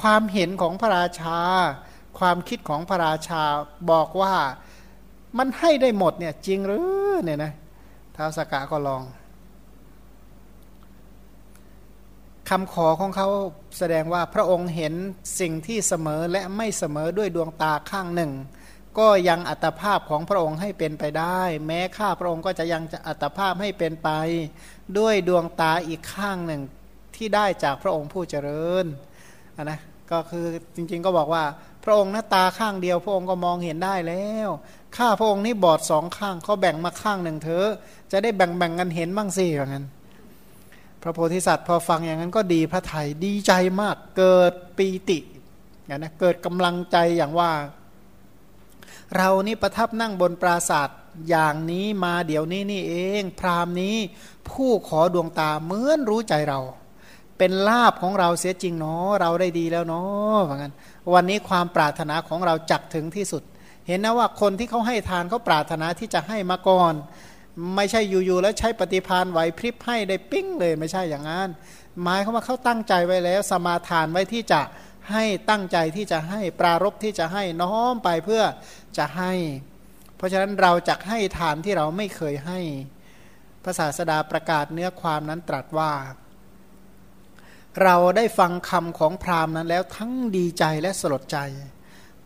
[0.00, 1.38] ความเห็นของพระราชา
[2.18, 3.42] ความคิดของพระราชา
[3.90, 4.34] บอกว่า
[5.38, 6.78] มันให้ได้หมดเนี่ยจริงหรื
[7.10, 7.52] อเนี่ยนะ
[8.14, 9.02] ท้าวสกกะก็ลอง
[12.48, 13.28] คำขอของเขา
[13.78, 14.94] แสดงว่าพระองค์เห็น
[15.40, 18.32] สิ่งที่เสมอและไม่เสมอด้วยดวงตาข้างหนึ่ง
[18.98, 24.10] ก็ยังอัตภาพของพระองค์ให้เป็นไปได้ แม้ข้าพระองค์ก็จะยังจะอัตภาพให้เป็นไป
[24.98, 26.62] ด้วยดวงตาอีกข้างหนึ่ง
[27.16, 28.84] ที่ได้จากพระองค์ผู้เจริญ
[29.56, 29.80] นนะ
[30.12, 31.44] ก็คือจริงๆก็บอกว่า
[31.84, 34.48] พระองค์หน้าตาข้างเดียว พระองค์ก็มองเห็นได้แล้ว
[34.96, 37.68] ข้าพระองค์นี่บอดสองข้างเขาแบ่งมาข้างหนึ่งเถอะ
[38.12, 39.86] จะได้แบ่งแบ่งกันเห็นบ้างสิอย่างนั้น
[41.02, 45.18] พระโพธิสัตว์พอฟังอย่างนั้นก็ดีพระไทยดีใจมากเกิดปีติ
[45.88, 47.52] นะเกิดกำลังใจอย่างว่า
[49.16, 53.96] เรานี่ประทับนั่งบนปราศาสตร์อย่างนี้มาเดี๋ยวนี้นี่เอง พรามนี้
[54.50, 56.60] ผู้ขอดวงตาเหมือนรู้ใจเรา
[57.38, 60.72] เป็นลาบของเราเสียจริงเนาะเราได้ดีแล้วเนาะเหมือนกัน
[61.14, 63.42] วันนี้ความปรารถนาของเราจักถึงที่สุด
[63.86, 66.94] เห็นนะว่าคนที่เขาให้ทานเขาปรารถนาที่จะให้มาก่อน
[67.74, 71.48] ไม่ใช่อยู่ๆแล้วใช้ปฏิพานไหวพริบให้ได้ปิ้งเลยไม่ใช่อย่างนั้น
[72.02, 74.62] หมายเขาว่าเขาตั้งใจไว้แล้ว สมาทานไว้ที่จะ
[75.10, 78.42] ให้ตั้งใจที่จะให้ปรารบที่จะให้น้อมไปเพื่อ
[78.98, 79.32] จะให้
[80.16, 82.60] เพราะฉะนั้นเราจะให้ทานที่เราไม่เคยให้
[83.62, 85.92] พระศาสดาประกาศเนื้อความนั้นตรัสว่า
[87.82, 91.38] เราได้ฟังคำของพราหมณ์นั้นแล้วทั้งดีใจและสลดใจ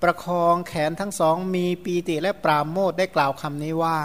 [0.03, 3.99] ประคองแขนทั้งสองมีปีติและปราโมทได้กล่าวคำนี้ว่า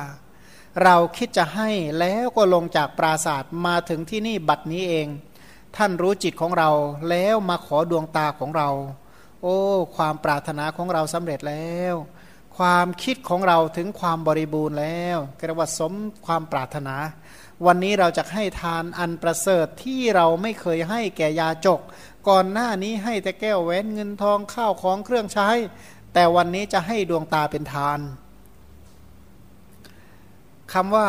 [0.83, 5.07] เราคิดจะให้แล้วก็ลงจากปราศาสตร์มาถึงที่นี่บัดนี้เอง
[5.75, 6.69] ท่านรู้จิตของเรา
[7.09, 8.69] แล้วมาขอดวงตาของเรา
[9.41, 9.57] โอ้
[9.95, 11.95] ความปรารถนาของเราสำเร็จแล้ว
[12.57, 15.93] ความคิดของเราถึงความบริบูรณ์แล้วกระวัสม
[16.25, 16.95] ความปรารถนา
[17.65, 21.81] วันนี้เราจะให้ทานอันประเสริฐที่เราไม่เคยให้แก่ยาจก
[22.29, 25.49] ก่อนหน้านี้ให้แต่แก้วแหวนเงินทองข้าวของเครื่องใช้
[26.13, 27.99] แต่วันนี้จะให้ดวงตาเป็นทาน
[30.73, 31.07] คำว่า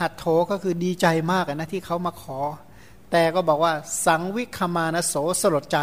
[0.00, 2.38] หัดโถก็คือดีใจมากนะที่เขามาขอ
[3.10, 3.72] แต่ก็บอกว่า
[4.06, 5.78] สังวิคมานโสสลดใจ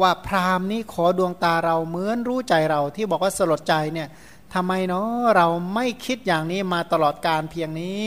[0.00, 4.08] ว่าพรามนี้ขอดวงตาเราเหมือนรู้ใจเราที่บอกว่าสลดใจเนี่ย
[4.54, 8.06] ทำไมเนาะเราไม่คิดอย่างนี้มาตลอดการเพียงนี้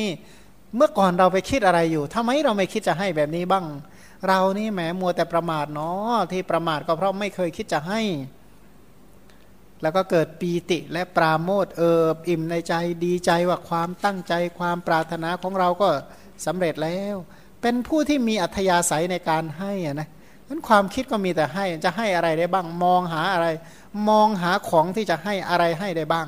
[0.76, 3.66] เมื่อก่อนเราไปคิดอะไรอยู่ทำไมเราไม่คิดจะให้แบบนี้บ้าง
[4.28, 8.02] เรานี่แหมมัวแต่ประมาทเนาะที่ประมาทก็เพราะไม่เคยคิดจะให้
[9.82, 12.74] แล้วก็เกิดปีติและปราโมทเอิบอิ่มในใจ
[13.06, 15.90] ดีใจว่าความตั้งใจความปรารถนาของเราก็
[16.46, 17.16] สำเร็จแล้ว
[17.62, 20.10] เป็นผู้ที่มีอัธยาศัยในการให้อะนะ
[20.50, 23.48] นั้นความคิดก็มีแต่ให้จะให้อะไรได้บ้างมองหาอะไร
[24.10, 26.28] มองหาของที่จะให้อะไรให้ได้บ้าง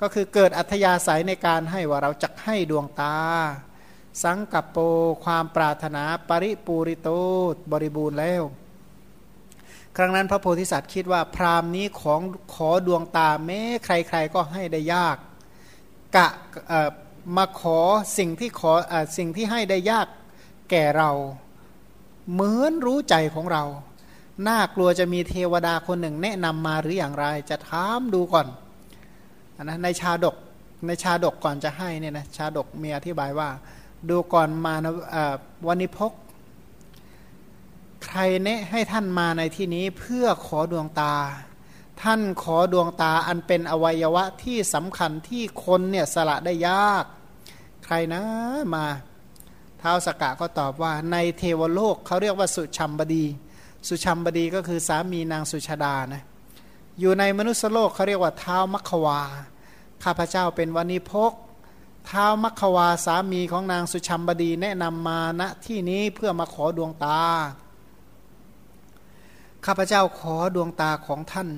[0.00, 3.16] ก็คือเกิดอัธยาศัยในการให้ว่าเราจะให้ดวงตา
[4.22, 4.76] สังกัปโป
[5.24, 7.08] ความปรารถนาปริปูริโต
[7.72, 8.42] บริบูรณ์แล้ว
[9.96, 12.20] ครั้งนั้นพระโพธิสัตว์คิดว่าพราหมณ์นี้ของ
[12.54, 15.16] ขอดวงตาแม้ใครๆก็ให้ได้ยาก
[16.16, 16.28] กะ
[17.36, 17.78] มาขอ
[18.18, 20.06] สิ่งที่ขออสิ่งที่ให้ได้ยาก
[20.70, 21.10] แก่เรา
[22.32, 23.64] เหมือนรู้ใจของเรา
[24.48, 28.46] น่ากลัวจะมีเทวดาคนหนึ่งแนะนำมาหรืออย่างไรจะถามดูก่อน
[29.62, 30.36] นะในชาดก
[30.86, 33.48] ในชาดกก่อนจะให้เนี่ยนะชาดกมีอธิบายว่า
[34.10, 34.74] ดูก่อนมา
[35.66, 36.12] วันิพก
[38.04, 41.14] ใครเนะให้ท่านมาในที่นี้เพื่อขอดวงตา
[42.02, 47.04] ท่านขอดวงตาอันเป็นอวัยวะที่สำคัญที่คนเนี่ยสละได้ยาก
[47.84, 48.22] ใครนะ
[48.74, 48.86] มา
[49.80, 53.24] ท้าวสกกะก็ตอบว่าในเทวโลกเขาเรียกว่าสุชัมบดี
[53.88, 56.22] สุชัมบดีก็คือสามีนางสุชาดานะ
[57.00, 59.20] อยู่ในมนุษยโลกเขาเรียกว่าเท้ามัคควา
[60.04, 61.32] ข้าพเจ้าเป็นวันิพก
[62.06, 67.20] เท้ามัคควาสามีของนางสุชัมบดีแนะนำมาณที่นี้เพื่อมาขอดวงตา
[69.66, 71.48] ข้าพเจ้าขอดวงตาของท่าน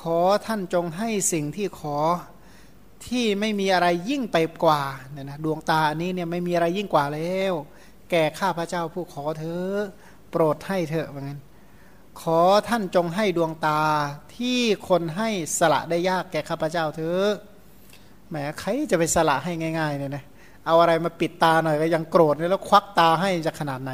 [0.00, 1.98] ขอท่านจงให้สิ่งที่ขอ
[3.06, 7.54] ที่ไม่มีอะไรยิ่งไปกว่าเนี่ยนะดวงตาอันนี้เนี่ยไม่มีอะไรยิ่งกว่าแล้ว
[8.10, 9.66] แก่ข้าพเจ้าผู้ขอเธอ
[10.30, 11.40] โปรดให้เถอะเหมือนกัน
[12.20, 13.80] ขอท่านจงให้ดวงตา
[14.36, 17.30] ที่คนให้สละได้ยากแก่ข้าพเจ้าเถอะ
[18.28, 20.24] แหมใครจะไปสละให้ง่ายๆเนี่ยนะ
[20.66, 23.92] เอาอะไรมาปิดตาหน่อยก็ยังโกรธเลยแล้วควักตาให้จะขนาดไหน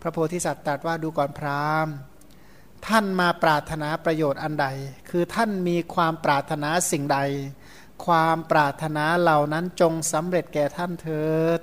[0.00, 1.94] พระโพธิสัตว์ตรัสว่าดูก่อนพราหมณ์
[2.86, 4.66] ท่านมาปรารถนาประโยชน์อันใด
[5.08, 7.18] คือท่านมีความปรารถนาสิ่งใด
[8.06, 11.60] ความปรารถนาเหล่านั้นจงสำเร็จแก่ท่านเถิด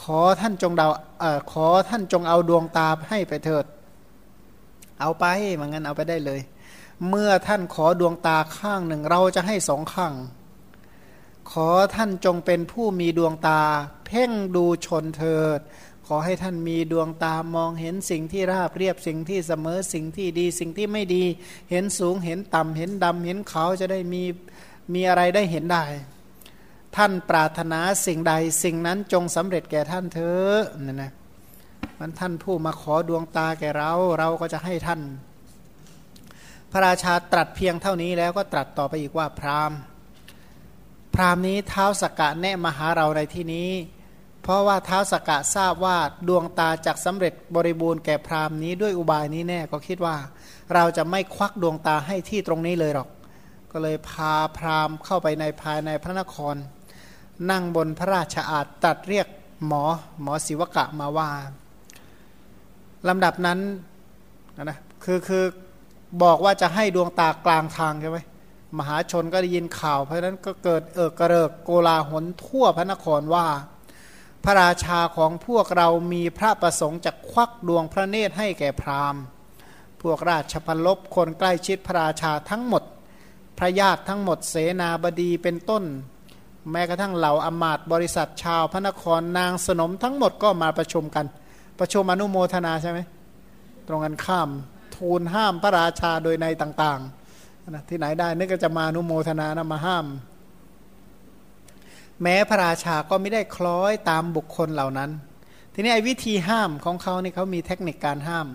[0.00, 0.88] ขอท่านจงเดา
[1.20, 3.64] เอ่อขอท่านจงเอาดวงตาให้ไปเถิด
[5.00, 5.24] เอาไป
[5.60, 6.40] มันงั้นเอาไปได้เลย
[7.08, 10.14] เมื่อท่านขอดวงตาข้างหนึ่งเราจะให้สองข้าง
[11.50, 13.62] ขขอท่านจงเป็นผู้มีดวงตา
[14.06, 15.60] เพ่งดูชนเถิด
[16.06, 21.24] ขอให้ท่านมีดวงตามองเห็นสิ่งที่ราบเรียบสิ่งที่เสมอสิ่งที่ดีสิ่งที่ไม่ดี
[21.70, 24.22] เห็นสูงเห็นต่ำเห็นดำเห็นเขาจะได้มี
[24.94, 25.84] มีอะไรได้เห็นได้
[26.96, 31.12] ท่านปรารถนาสิ่งใดสิ่งนั้นจงสำเร็จแก่ท่านเถอะนั่นนะ
[31.98, 35.00] มันท่านผู้มาขอดวงตาแก่เรา เราก็จะให้ท่าน
[36.70, 39.78] พระราชาตรัสเพียงเท่านี้แล้วก็ตรัสต่อไปอีกว่าพราหมณ์
[41.14, 43.70] พราหมณ์นี้เท้าสกกะแนะมาหาเราในที่นี้
[44.46, 45.96] เพราะว่าเท้าสกกะทราบว่า
[46.28, 50.16] ดวงตาจากสำเร็จบริบูรณ์แก่พราหมณ์นี้ด้วยอุบายนี้แน่ก็คิดว่า
[50.74, 53.08] เราจะไม่ควักดวงตาให้ที่ตรงนี้เลยหรอก
[53.72, 56.54] ก็เลยพาพราหมณ์เข้าไปในภายในพระนคร
[57.50, 59.26] นั่งบนพระราชอาณตัดเรียก
[59.66, 59.84] หมอ
[60.22, 61.30] หมอศิวกะมาว่า
[63.08, 63.58] ลำดับนั้น
[64.62, 65.44] นะคือคือ
[66.22, 68.18] บอกว่าจะให้ดวงตากลางทางใช่ไหม
[68.78, 73.46] มหาชนก็ได้ยินข่าว เพราะฉะนั้นก็เกิดเอิกกระเริกโกลาหลทั่วพระนครว่า
[74.44, 79.22] พระราชาของพวกเรามีพระประสงค์จะควักดวงพระเนตรให้แก่พราหมณ์
[80.02, 82.82] พวกราชพันลบคนใกล้ชิดพระราชาทั้งหมด
[83.58, 85.84] พระญาติทั้งหมดเสนาบดีเป็นต้น
[86.70, 91.26] แม้กระทั่งเหล่าอมาตบริษัทชาวพระนครนางสนมทั้งหมดก็มาประชุมกัน
[91.78, 92.98] ประชุมอนุโมทนาใช่ไหม
[93.86, 94.48] ตรงกันข้าม
[94.96, 100.06] ทูลห้ามพระราชาโดยในต่างๆนะที่ไหนได้นึกก็จะมาอนุโมทนานะมาห้าม
[102.22, 105.10] แม้พระราชาก็ไม่ได้คล้อยตามบุคคลเหล่านั้น
[105.74, 108.46] ทีนี้ไอ้วิธีห้ามของเขานี่เขามีเทคนิคการห้าม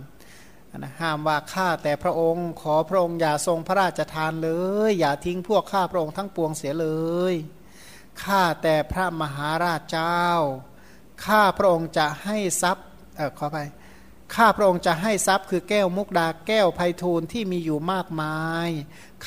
[0.77, 4.51] นะห้ามว่าข้าแต่พระองค์ ขอพระองค์อย่าทรงพระราชทานเล
[4.89, 6.87] ย อย่าทิ้งพวกข้าพระองค์ทั้งปวงเสียเล
[7.31, 7.33] ย
[8.23, 10.25] ข้าแต่พระมหาราชเจ้า
[11.25, 13.57] ข้าพระองค์จะให้ทรัพย์เออขอไป
[14.35, 18.37] ข้าพระองค์จะให้ทรัพย์คือแก้วมุกดาแก้วไพฑูรย์ที่มีอยู่มากมา
[18.67, 18.69] ย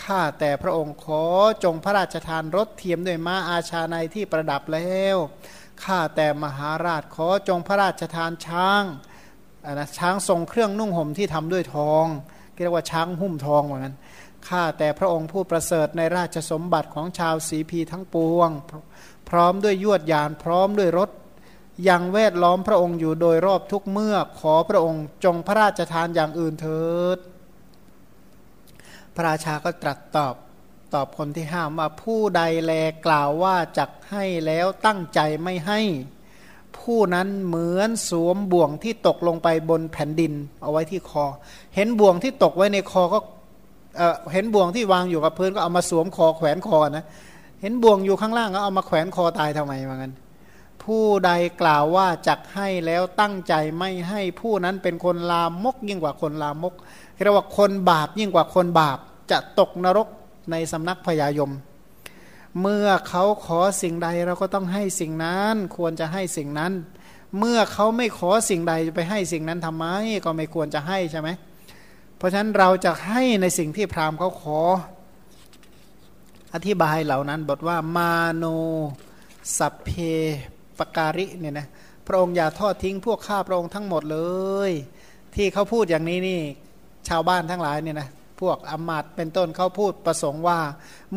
[0.00, 1.24] ข้าแต่พระองค์ขอ
[1.64, 5.16] จงพระราชทานรถเทียมด้วยม้าอาชาในที่ประดับแล้ว
[5.84, 8.82] ข้าแต่มหาราชขอจงพระราชทานช้าง
[9.72, 12.06] นะช้างทรงเครื่องนุ่งห่มที่ทำด้วยทอง
[12.62, 13.96] เรียกว่าช้างหุ้มทองเหมือนกัน
[14.48, 18.50] ข้าแต่พระองค์ผู้ประเสริฐในราชสมบัติของชาวสีพีทั้งปวง
[19.28, 21.10] พร้อมด้วยยวดยานพร้อมด้วยรถ
[21.88, 26.84] ยังแวดล้อมพระองค์อยู่โดยรอบทุกเมื่อขอพระองค์จงพระราชทานอย่างอื่นเถิ
[27.16, 27.18] ด
[29.14, 30.34] พระราชาก็ตรัสตอบ
[30.94, 32.72] ตอบคนที่ห้ามว่าผู้ใดแล
[33.06, 35.80] กล่าวว่าจักให้แล้วตั้งใจไม่ให้
[36.78, 40.32] ผู้นั้นเหมือนสวมบ่วงที่ตกลงไปบนแผ่นดิน
[40.62, 41.24] เอาไว้ที่คอ
[41.74, 43.18] เห็นบ่วงที่ตกไว้ในคอก็
[43.96, 47.04] เเห็นบ่วงที่วางอยู่กับพื้นก็เอามาสวมคอแขวนคอนะ
[47.60, 50.12] เห็นบ่วงอยู่ข้างล่างก็เอามาแขวนคอตายทำไมว่างั้น
[50.84, 51.30] ผู้ใด
[51.62, 56.74] กล่าวว่าจักให้แล้วตั้งใจไม่ให้ผู้นั้นเป็นคนลามกยิ่งกว่าคนลามก
[57.22, 58.98] เรียกว่าคนบาปยิ่งกว่าคนบาป
[59.30, 60.08] จะตกนรก
[60.50, 61.52] ในสำนักพยายม
[62.60, 66.72] เมื่อเขาขอสิ่งใดเราก็ต้องให้สิ่งนั้นควรจะให้สิ่งนั้น
[67.38, 69.84] เมื่อเขาไม่ขอสิ่งใดจะไปให้สิ่งนั้นทำไม
[70.24, 71.28] ก็ไม่ควรจะให้ใช่ไหม
[72.16, 74.60] เพราะฉะนั้นเราจะให้ในสิ่งที่พราหมณ์เขาขอ
[76.54, 78.44] อธิบายเหล่านั้นบทว่ามาโน
[79.58, 79.90] สัพเพ
[80.78, 81.66] ปการิเนี่ยนะ
[82.06, 84.18] พระองค์อย่าทอดทิ้งพวกข้าพระองค์ทั้งหมดเล
[84.68, 84.70] ย
[85.34, 86.40] ที่เขาพูดอย่างนี้นี่
[87.08, 88.08] ชาวบ้านทั้งหลายเนี่ยนะ
[88.40, 90.60] พวกอมาตเป็นต้นเขาพูดประสงค์ว่า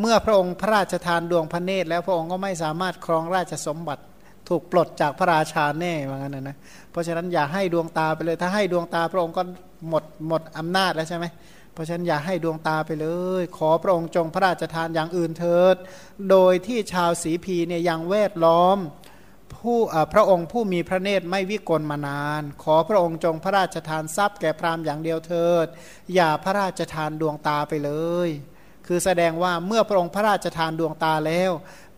[0.00, 4.02] เมื่อพระองค์พระราชทานดวงพระเนตรแล้วพระองค์ก็ไม่สามารถครองราชสมบัติ
[4.48, 6.56] ถูกปลดจากพระราชาแน่ว่างั้นนะ
[6.90, 9.42] เพราะฉะนั้นอย่าให้ดวงตาไปเลย ถ้าให้ดวงตาพระองค์ก็
[9.88, 11.26] หมดหมดอำนาจแล้วใช่ไหม
[11.72, 13.08] เพราะฉะนั้นอย่าให้ดวงตาไปเล
[13.40, 15.76] ย ขอพระองค์จงพระราชทานอย่างอื่นเถิด
[16.30, 18.78] โดยที่ชาวสีพีเนี่ยยังแวดล้อม
[19.54, 19.78] ผู้
[20.14, 25.66] พระองค์ผู้มีพระเนตรไม่วิกลมานาน ขอพระองค์จงพระราชทานทรัพย์แก่พราหมณ์อย่างเดียวเถิด
[26.14, 27.92] อย่าพระราชทานดวงตาไปเล
[28.26, 28.28] ย
[28.86, 31.50] คือแสดงว่าเมื่อพระองค์พระราชทานดวงตาแล้ว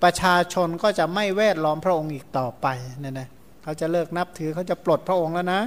[0.03, 2.67] ประชาชนก็จะไม่แวดล้อมพระองค์อีกต่อไป
[3.01, 3.29] เนี่ยนะ
[3.63, 5.63] เขาจะเลิกนับถือเขาจะปลดพระองค์แล้วนะ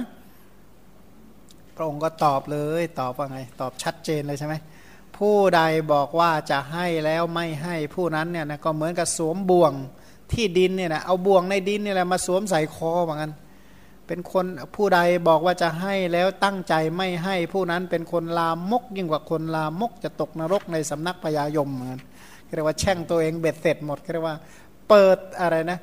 [1.76, 4.54] พระองค์ก็ตอบเลยตอบว่าไง ตอบชัดเจนเลยใช่ไหม
[5.16, 5.60] ผู้ใด
[5.92, 9.72] บอกว่าจะให้แล้วไม่ให้ผู้นั้นเนี่ยนะก็เหมือนกับสวมบ่วง
[10.34, 13.32] ที่ดินเนี่ยนะเอาบ่วงในดินเนี่ยแหละมาสวมใส่คอเหมือนกัน
[14.06, 22.00] เป็นคนผู้ใดบอกว่าจะให้แล้วตั้งใจไม่ให้ผู้นั้นเป็นคนลามก ยิ่งกว่าคนลามกจะตกนรกในสำนักพยายมเหมือนกัน
[22.54, 24.36] เรียกว่าแช่งตัวเองเบ็ดเสร็จหมดเรียกว่า
[24.88, 25.78] เปิดอะไรนะ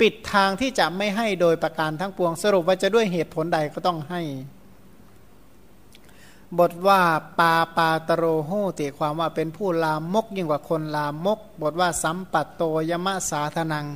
[0.00, 4.20] ปิดทางที่จะไม่ให้โดยประการทั้งปวงสรุปว่าจะด้วยเหตุผลใดก็ต้องให้
[6.58, 7.00] บทว่า
[7.38, 13.86] ปาปาตโรโหติความว่าเป็นผู้ลามกยิ่งกว่าคนลามก บทว่าสัมปัตโตยมะสาธนัง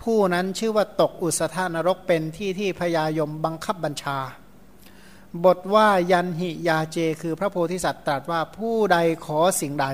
[0.00, 4.18] ผู้นั้นชื่อว่าตกอุสธานรกเป็นที่ที่พยายมบังคับบัญชา
[5.44, 9.86] บทว่ายันหิยาเจ คือพระโพธิสัตว์ตรัสว่าผู้ใดขอสิ่งใด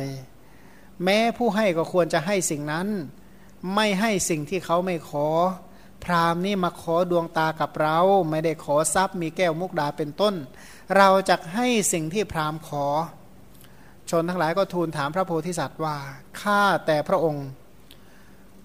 [1.04, 2.88] แม้ผู้ให้ก็ควรจะให้สิ่งนั้น
[3.74, 5.26] ไม่ให้สิ่งที่เขาไม่ขอ
[6.04, 7.98] พราหมณ์นี่มาขอดวงตากับเรา
[8.30, 10.34] ไม่ได้ขอทรัพย์มีแก้วมุกดาเป็นต้น
[10.96, 12.86] เราจะให้สิ่งที่พราหมณ์ขอ
[14.10, 15.96] ชนทั้งหลายก็ทูลถามพระโพธิสัตว์ว่า
[16.40, 17.46] ข้าแต่พระองค์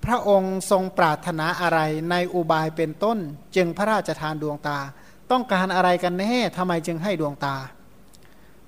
[0.05, 1.79] พระองค์ทรงปรารถนาอะไร
[2.11, 3.17] ในอุบายเป็นต้น
[3.55, 4.79] จึงพระราชทานดวงตา
[5.31, 7.55] ต้องการอะไรกันแน่ทำไมจึงให้ดวงตา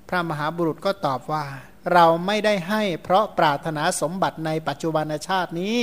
[0.09, 1.45] พระมหาบุรุษก็ตอบว่า
[1.93, 5.77] เราไม่ได้ให้เพราะปรารถนาสมบัติในปัจจุบันชาตินี้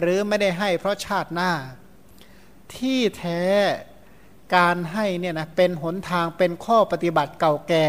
[0.00, 1.50] หรือไม่ได้ให้เพราะชาติหน้า
[2.76, 3.42] ที่แท้
[4.56, 7.88] การให้เนี่ยนะเป็นหนทางเป็นข้อปฏิบัติเก่าแก่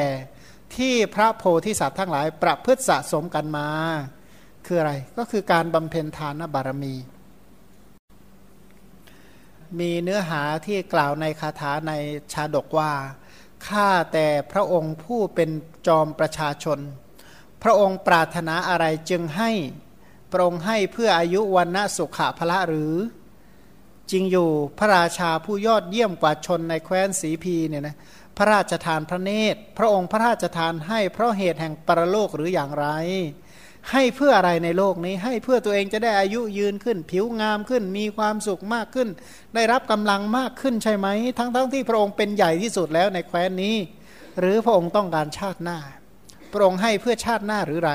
[0.76, 3.68] ที่พระโพธิสัตว์ทั้งหลาย ประพฤติสะสมกันมา
[4.66, 6.96] คืออะไรก็คือการบำเพ็ญทานบารมี
[9.80, 11.94] มีเนื้อหาที่กล่าวในคาถาใน
[12.34, 12.94] ชาดกว่า
[13.68, 15.50] ข้าแต่พระองค์ผู้เป็น
[15.88, 16.80] จอมประชาชน
[17.64, 19.52] พระองค์ปรารถนาอะไรจึงให้
[20.32, 22.94] พระองค์ให้เพื่ออายุวันณะสุขะพละหรือ
[24.12, 27.96] จริงอยู่พระราชาผู้ยอดเยี่ยมกว่าชนในแคว้นสีพีเนี่ยนะ
[28.38, 32.88] พระราชทานพระเนตร พระองค์พระราชทานให้เพราะเหตุแห่งปรโลกหรืออย่างไร
[33.92, 39.10] ให้เพื่ออะไรในโลกนี้ ให้เพื่อตัวเองจะได้อายุยืนขึ้น ผิวงามขึ้น มีความสุขมากขึ้น
[39.56, 43.76] ได้รับกำลังมากขึ้นใช่ไหม ทั้งๆทที่พระองค์เป็นใหญ่ที่สุดแล้วในแคว้นนี้
[44.40, 45.80] หรือพระองค์ต้องการชาติหน้า
[46.54, 47.92] พระองค์ให้เพื่อชาติหน้าหรือไร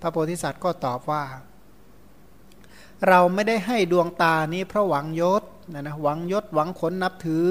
[0.00, 1.24] พระโพธิสัตว์ก็ตอบว่า
[3.08, 7.48] เราไม่ได้ให้ดวงตานี้เพราะหวังยศนะนะหวังยศหวังขนนับถือ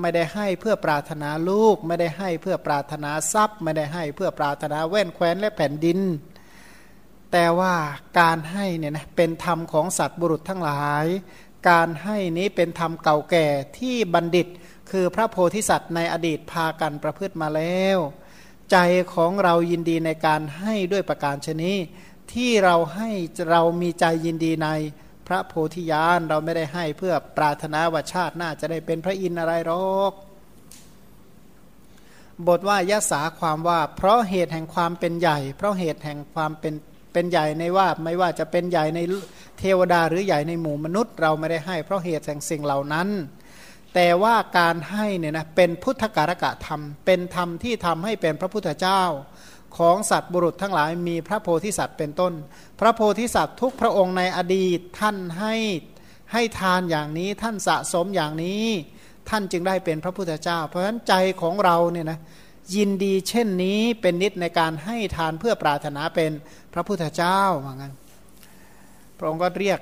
[0.00, 5.98] ไม่ได้ให้เพื่อปรารถนาลูก ไม่ได้ให้เพื่อปรารถนาทรัพย์ ไม่ได้ให้เพื่อปรารถนาแว่นแคว้นและแผ่นดิน
[7.32, 7.74] แต่ว่า
[8.20, 11.06] การให้เนี่ยนะเป็นธรรมของสัตว์บุรุษทั้งหลาย
[11.70, 13.46] การให้นี้เป็นธรรมเก่าแก่
[13.78, 14.48] ที่บัณฑิต
[14.90, 17.98] คือพระโพธิสัตว์ในอดีตพากันประพฤติมาแล้ว
[18.70, 18.76] ใจ
[19.14, 21.76] ของเรายินดีในการให้ด้วยประการชนี้
[22.32, 23.10] ที่เราให้
[23.50, 24.68] เรามีใจยินดีใน
[25.26, 30.12] พระโพธิญาณเราไม่ได้ให้เพื่อปรารถนาว่าชาติหน้าจะได้เป็นพระอินทร์อะไรหรอก
[32.48, 36.74] บทว่ายะสาความว่า เพราะเหตุแห่งความเป็นใหญ่ เพราะเหตุแห่งความเป็น
[37.12, 39.00] เป็นใหญ่ในว่าไม่ว่าจะเป็นใหญ่ใน
[39.58, 43.08] เทวดาหรือใหญ่ในหมู่มนุษย์ เราไม่ได้ให้ เพราะเหตุแห่งสิ่งเหล่านั้น
[43.94, 49.02] แต่ว่าการให้เนี่ยนะเป็นพุทธการกะธรรม เป็นธรรมที่ทำให้เป็นพระพุทธเจ้า
[49.78, 52.32] ของสัตว์บุรุษทั้งหลายมีพระโพธิสัตว์เป็นต้น
[52.80, 55.54] พระโพธิสัตว์ทุกพระองค์ในอดีตท่านให้
[56.32, 58.64] ให้ทานอย่างนี้ท่านสะสมอย่างนี้
[59.28, 62.18] ท่านจึงได้เป็นพระพุทธเจ้า เพราะฉะนั้นใจของเราเนี่ยนะ
[62.74, 66.30] ยินดีเช่นนี้เป็นนิดในการให้ทานเพื่อปรารถนาเป็น
[66.74, 67.92] พระพุทธเจ้าเหมือนกัน
[69.18, 69.80] พระองค์ก็เรียก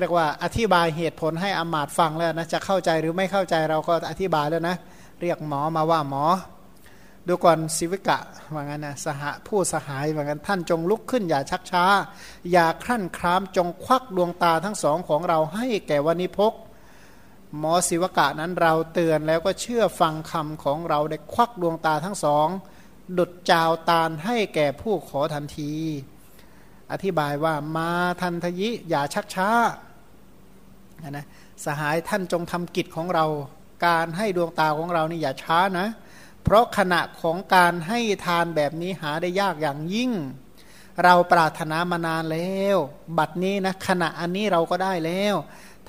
[0.00, 4.76] เรียกว่าอธิบายเหตุผลให้อมาตฟังแล้วนะจะเข้าใจหรือไม่เข้าใจเราก็อธิบายแล้วนะ
[5.22, 6.24] เรียกหมอมาว่าหมอ
[7.28, 8.18] ดูก่อนสิวิกะ
[8.54, 11.84] ว่างั้นนะสหผู้สหายว่างั้นท่านจงลุกขึ้นอย่าชักช้า
[12.52, 16.52] อย่าครั่นครามจงควักดวงตาทั้งสองของเราให้แก่วันิพก
[17.58, 22.48] หมอศิวกะนั้นเราเตือนแล้วก็เชื่อฟังคำของเราได้ควักดวงตาทั้งสอง
[23.18, 25.72] ดุดจาวตาลให้แก่ผู้ขอทันที
[26.92, 29.50] อธิบายว่ามาทันทยิอย่าชักช้า
[31.10, 31.26] นะ
[31.64, 33.26] สหายท่านจงทำกิจของเรา
[33.86, 40.12] การให้ดวงตาของเรานี่อย่าช้านะเพราะขณะของการให้ทานแบบนี้หาได้ยากอย่างยิ่ง
[41.04, 42.76] เราปรารถนามานานแล้ว
[43.18, 45.34] บัดนี้นะขณะอันนี้เราก็ได้แล้ว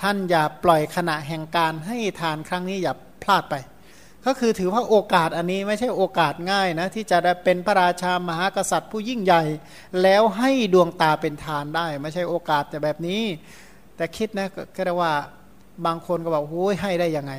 [0.01, 2.93] ท่านอย่าปล่อยขณะแห่งการให้ทานครั้งนี้อย่า
[3.23, 3.55] พลาดไป
[4.25, 9.43] ก็คือถือว่าโอกาสอันนี้ไม่ใช่โอกาสง่ายนะที่จะได้เป็นพระราชามหากษัตริย์ผู้ยิ่งใหญ่
[10.01, 13.23] แล้วให้ดวงตาเป็นทานได้ ไม่ใช่โอกาสแต่แบบนี้
[13.95, 15.13] แต่คิดนะก็ได้ว่า
[15.85, 17.33] บางคนก็บอกโอ้ยให้ได้ยังไง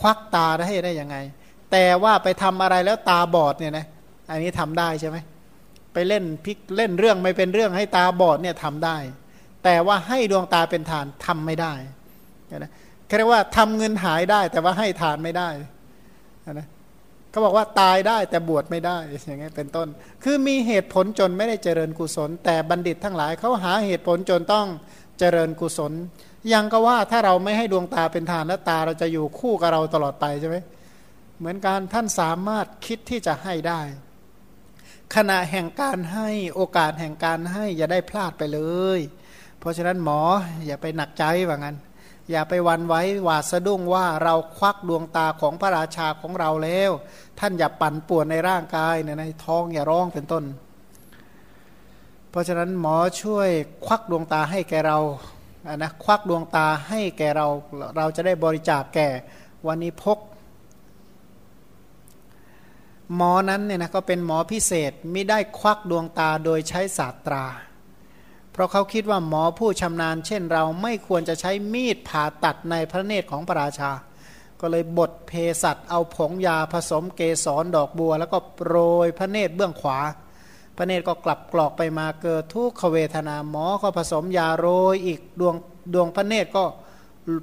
[0.00, 1.16] ควักตาได้ให้ได้ยังไง
[1.72, 3.86] แต่ว่าไปทำอะไรแล้วตาบอดเนี่ยนะ
[4.30, 5.16] อันนี้ทำได้ใช่ไหม
[5.92, 8.96] ไปเล่นพิกเล่นเรื่องไม่เป็นเรื่องให้ตาบอดเนี่ยทำได้
[9.64, 11.72] แต่ว่าให้ดวงตาเป็นทานทำไม่ได้
[12.58, 12.70] นะ
[13.08, 15.48] แค่ว่าทำเงินหายได้ แต่ว่าให้ทานไม่ได้
[16.52, 16.66] นะ
[17.30, 19.88] เขาบอกว่าตายได้แต่บวชไม่ได้อย่างเงี้ยเป็นต้น
[20.22, 24.66] คือมีเหตุผลจนไม่ได้เจริญกุศล แต่บัณฑิตทั้งหลายเขาหาเหตุผลจนต้อง
[25.18, 25.92] เจริญกุศล
[26.52, 30.56] ยังก็ว่าถ้าเราไม่ให้ดวงตาเป็นทานแล้วตาเราจะอยู่คู่กับเราตลอดไปใช่ไหม
[31.40, 33.80] เหมือนการท่านสามารถคิดที่จะให้ได้
[35.14, 38.60] ขณะแห่งการให้โอกาสแห่งการให้อย่าได้พลาดไปเล
[38.98, 39.00] ย
[39.58, 40.20] เพราะฉะนั้นหมอ
[40.66, 41.76] อย่าไปหนักใจว่างั้น
[42.30, 46.90] อย่าไปวันไว้หวาดสะดุ้งว่าเราควักดวงตาของพระราชาของเราแล้ว
[47.40, 50.44] ท่านอย่าปั่นป่วนในร่างกายเนี่ยในท้องอย่าร้องเป็นต้น
[52.30, 53.48] เพราะฉะนั้นหมอช่วย
[53.86, 54.98] ควักดวงตาให้แกเรา
[55.68, 57.46] อะนะควักดวงตาให้แกเรา
[57.96, 59.08] เราจะได้บริจาคแก่
[59.66, 60.18] วันนี้พก
[63.16, 67.46] หมอนั้นเนี่ยนะก็เป็นหมอพิเศษไม่ได้ควักดวงตาโดยใช้ศาสตรา
[68.52, 73.90] เพราะเขาคิดว่าหมอผู้ชำนาญ เช่นเราไม่ควรจะใช้มีดผ่าตัดในพระเนตรของพระราชา
[74.60, 75.32] ก็เลยบดเภ
[75.62, 79.98] สัชเอาผงยาผสมเกสรดอกบัว แล้วก็โรยพระเนตรเบื้องขวา
[80.76, 85.54] พระเนตรก็กลับกรอกไปมาเกิดทุกขเวทนาหมอก็ผสมยาโรยอีกดวง
[85.94, 86.64] ดวงพระเนตรก็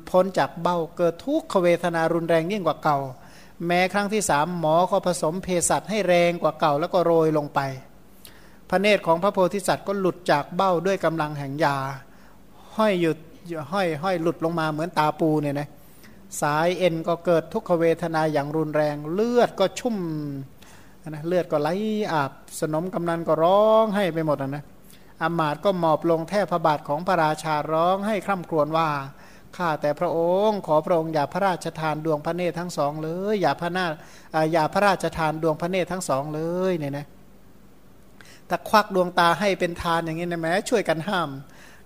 [0.09, 2.99] พ้นจากเบ้าเกิดทุกขเวทนารุนแรงยิ่งกว่าเก่า
[3.65, 7.59] แม้ครั้งที่สามหมอก็ผสมเภสัชให้แรงกว่าเก่าแล้วก็โรยลงไป
[8.69, 11.77] พระเนตรของพระโพธิสัตว์ก็หลุดจากเบ้าด้วยกำลังแห่งยา
[12.77, 13.17] ห้อยหยุด
[13.71, 15.67] ห้อยห้อยหลุดลงมาเหมือนตาปูเนี่ยนะ
[16.41, 19.97] สายเอ็นก็เกิดทุกขเวทนาอย่างรุนแรง เลือดก็ชุ่ม
[21.07, 21.69] นะเลือดก็ไหล
[22.13, 24.63] อาบ สนมกำนันก็ร้องให้ไปหมดนะ
[25.21, 28.89] อามาตก็หมอบลงแทบพระบาทของพระราชาร้องให้คร่ำครวญว่า
[29.57, 33.85] ข้าแต่พระองค์ ขอพระองค์อย่าพระราชทานดวงพระเนตรทั้งสองเลย อย่าพระนา
[34.53, 37.05] อย่าพระราชทานดวงพระเนตรทั้งสองเลยเนี่ยนะ
[38.49, 41.29] ถ้าควักดวงตาให้เป็นทานอย่างนี้นะแม้ช่วยกันห้าม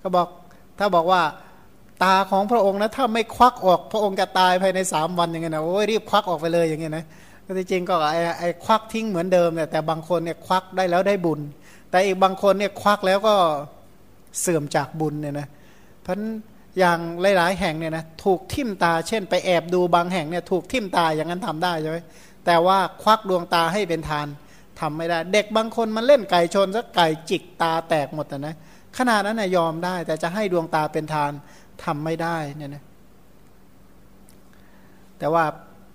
[0.01, 0.27] ก็บอก
[0.79, 1.21] ถ้าบอกว่า
[2.03, 7.05] ตาของพระองค์นะถ้าไม่ควักออกพระองค์จะตายภายในสามวันอย่างเงี้ยนะโอ้ยรีบควักออกไปเลยอย่างเงี้ยนะ
[7.45, 11.39] ก็จริงก็ไอ้ไอ้ควักทิ้งเหมือนเดิมเนี่ยแต่บางคนเนี่ยควักได้แล้วได้บุญ
[11.89, 13.35] แต่อีกบางคนเนี่ยควักแล้วก็
[14.39, 15.47] เสื่อมจากบุญเนี่ยนะ
[16.01, 16.15] เพราะ
[16.79, 16.99] อย่าง
[17.37, 21.97] หลายๆ แห่งเนี่ยนะถูกทิ่มตา เช่น ไปแอบดูบางแห่งเนี่ยถูกทิ่มตาอย่างนั้นทำได้ใช่ไหม
[22.45, 24.27] แต่ว่าควักดวงตาให้เป็นทาน
[24.79, 28.55] ทำไม่ได้ เด็กบางคนมันเล่นไก่ชนสักไก่จิกตาแตกหมดนะ
[28.97, 31.31] ขนาดนั้นนะยอมได้ แต่จะให้ดวงตาเป็นทาน
[31.83, 32.83] ทำไม่ได้เนี่ยนะ
[35.19, 35.45] แต่ว่า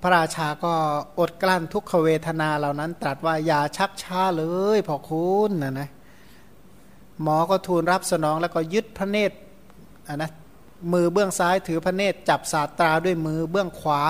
[0.02, 0.72] พระราชาก็
[1.18, 4.44] อดกลั้นทุกขเวทนาเหล่านั้น ตรัสว่าอย่าชักช้าเล
[4.76, 5.88] ยพอคุณนะนะ
[7.22, 9.36] หมอก็ทูลรับสนองแล้วก็ยึดพระเนตร
[10.08, 10.30] อะนะ
[10.92, 14.02] มือเบื้องซ้ายถือพระเนตรจับสาตราด้วยมือเบื้องขวา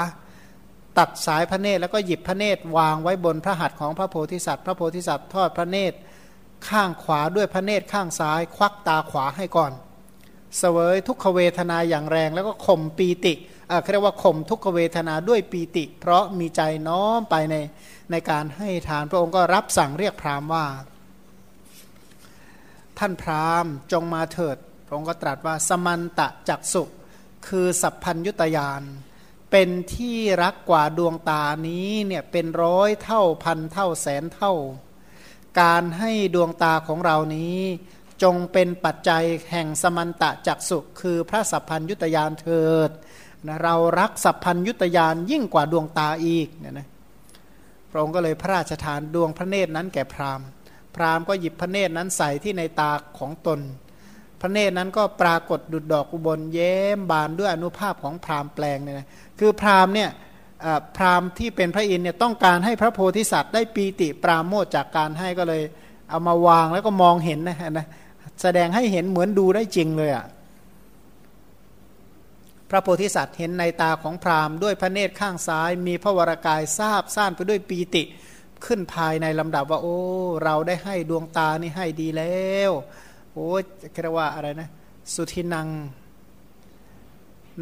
[0.98, 5.96] ตัดสายพระเนตรแล้วก็หยิบพระเนตรวางไว้บนพระหัตถ์ของพระโพธิสัตว์ พระโพธิสัตว์ทอดพระเนตร
[6.68, 9.72] ข้างขวาด้วยพระเนตรข้างซ้าย ควักตาขวาให้ก่อน
[10.58, 13.34] เสวยทุกขเวทนาอย่างแรงแล้วก็ข่มปีติ
[13.82, 17.56] เขาเรียกว่าข่มทุกขเวทนาด้วยปีติ เพราะมีใจน้อมไปใน
[18.10, 20.66] ในการให้ทานพระองค์ก็รับสั่งเรียกพราหมณ์ว่า
[22.98, 24.56] ท่านพราหมณ์จงมาเถิด
[24.86, 26.82] พระองค์ก็ตรัสว่าสมันตะจักสุ
[27.46, 28.82] คือสัพพัญยุตยาน
[29.50, 34.54] เป็นที่รักกว่าดวงตานี้เนี่ยเป็นร้อยเท่าพันเท่าแสนเท่า
[35.60, 37.58] การให้ดวงตาของเรานี้
[38.22, 42.90] จงเป็นปัจจัยแห่งสมันตะจักสุคือพระสัพพัญยุตยานเถิด
[43.46, 46.88] นะเรารักสัพพัญยุตยานยิ่งกว่าดวงตาอีกเนี่ยนะ
[47.90, 50.46] พระองค์ก็เลยพระราชทานดวงพระเนตรนั้นแก่พราหมณ์
[50.94, 53.60] พราหมณ์ก็หยิบพระเนตรนั้นใส่ที่ในตาของตน
[54.40, 59.06] พระเนตรนั้นก็ปรากฏดุดดอกอุบลเย้มบานด้วยอนุภาพของพราหมณ์แปลงเนี่ยนะ
[59.38, 60.10] คือพราหมณ์เนี่ย
[60.96, 65.62] พราหมณ์ที่เป็นพระอินทร์เนี่ยต้องการให้พระโพธิสัตว์ได้ปีติปราโมทจากการให้ก็เลย
[66.10, 67.86] เอามาวางแล้วก็มองเห็นนะนะ
[68.42, 70.24] แสดงให้เห็นเหมือนดูได้จริงเลยอะ่ะ
[72.70, 78.02] พระโพธิสัตว์เห็นในตาของพราหมณ์ด้วยพระเนตรข้างซ้าย มีพระวรากายทราบซ่านไปด้วยปีติ
[78.64, 79.98] ขึ้นภายในลำดับว่า โอ้
[80.44, 82.70] เราได้ให้ดวงตานี่ให้ดีแล้ว
[83.38, 83.50] โอ้
[84.02, 84.68] เรียกว่าอะไรนะ
[85.14, 85.68] สุทินัง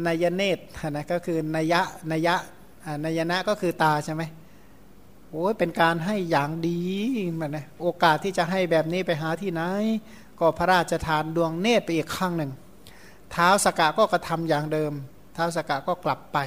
[0.05, 0.59] นายเนต
[0.89, 2.35] นะก็คือนยะนยะ
[3.03, 4.23] นายนะก็คือตาใช่ไหม
[5.29, 6.79] โอ้ยเป็นการให้อย่างดี
[7.39, 9.61] มันนะโอกาสที่จะให้แบบนี้ไปหาที่ไหน
[10.39, 12.51] ก็พระราชทานดวงเนตรไปอีกครั้งหนึ่ง
[13.31, 14.93] เท้าสกะก็กระทำอย่างเดิม
[15.33, 16.37] เท้าสกะก็กลับไป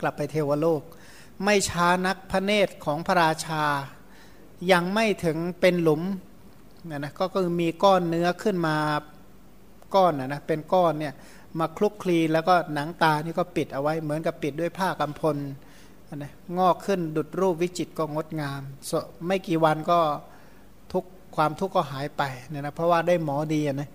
[0.00, 0.82] กลับไปเทวโลก
[1.44, 3.64] ไม่ช้านักพระเนตรของพระราชา
[4.72, 6.02] ยังไม่ถึงเป็นหลุม
[6.88, 8.76] นะนะก็คือมีก้อนเนื้อขึ้นมา
[9.94, 11.14] ก้อนนะนะเป็นก้อนเนี่ย
[11.58, 15.36] มาคลุกคลีแล้วก็หนังตานี่ก็ปิดเอาไว้เหมือนกับปิดด้วยผ้ากำพล
[16.16, 18.62] นะงอกขึ้นดุดรูปวิจิตก็งดงาม
[19.26, 19.98] ไม่กี่วันก็
[20.92, 21.04] ทุก
[21.36, 23.90] ความทุกข์ก็หายไปเนี่ยนะเพราะว่าได้หมอดีนะ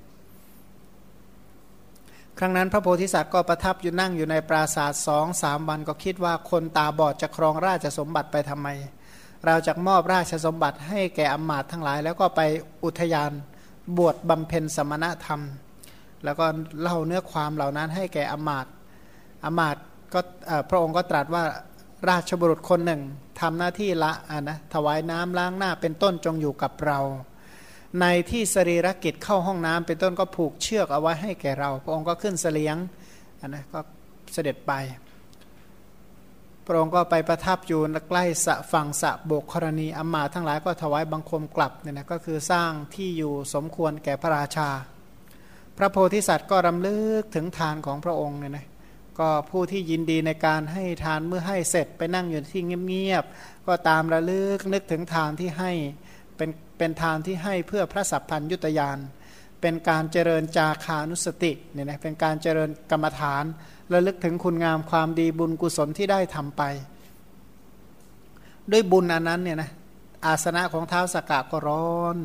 [2.39, 8.67] ครั้งนั้นพระโพธิสัตว์ก็ประทับอยู่นั่งอยู่ในปราสาทสองสามวันก็คิดว่าคนตาบอดจะครองราชสมบัติไปทำไม
[9.46, 12.41] เราจะมอบราชสมบัติให้แก่อมาตทั้งหลาย แล้วก็ไป
[12.84, 13.32] อุทยาน
[13.98, 15.41] บวชบำเพ็ญสมณธรรม
[16.24, 16.46] แล้วก็
[16.82, 18.66] เล่าเนื้อความเหล่านั้นให้แก่อมาต
[19.43, 19.76] อมาต
[20.14, 20.20] ก็
[20.70, 21.43] พระองค์ก็ตรัสว่า
[22.10, 23.02] ราชบุรุษคนหนึ่ง
[23.41, 27.00] ทำหน้าที่ละะนะถวายน้ำล้างหน้าเป็นต้นจงอยู่กับเรา
[28.02, 33.80] ในที่สรีรกิจเข้าห้องน้ำเป็นต้นก็ผูกเชือกเอาไว้ให้แก่เรา พระองค์ก็ขึ้นเสลียงะนะก็
[34.34, 34.74] เสด็จไป
[36.66, 44.70] พระองค์ก็ไปประทับอยู่ใกล้สะฝั่งสะโบกครณีอมาทั้งหลายก็ถวายบังคมกลับเนี่ยนะก็คือสร้างที่อยู่สมควรแก่พระราชา
[45.78, 48.68] พระโพธิสัตว์ก็รำลึกถึงทานของพระองค์เนี่ยนะ
[49.20, 55.72] ก็ผู้ที่ยินดีในการให้ทานเมื่อให้เสร็จไปนั่งอยู่ที่เงียบๆก็ตามระลึกนึกถึงทานที่ให้
[56.38, 58.97] เป็นเป็นทานที่ให้เพื่อพระสัพพัญยุตยาน
[59.61, 63.43] เป็นการเจริญจาคานุสติเนี่ยนะเป็นการเจริญกรรมฐาน
[63.93, 66.61] ระลึกถึงคุณงามความดีบุญกุศลที่ได้ทำไป
[68.71, 69.71] ด้วยบุญอันนั้นเนี่ยนะ
[70.25, 72.17] อาสนะของเท้าสกกะก็ร้อน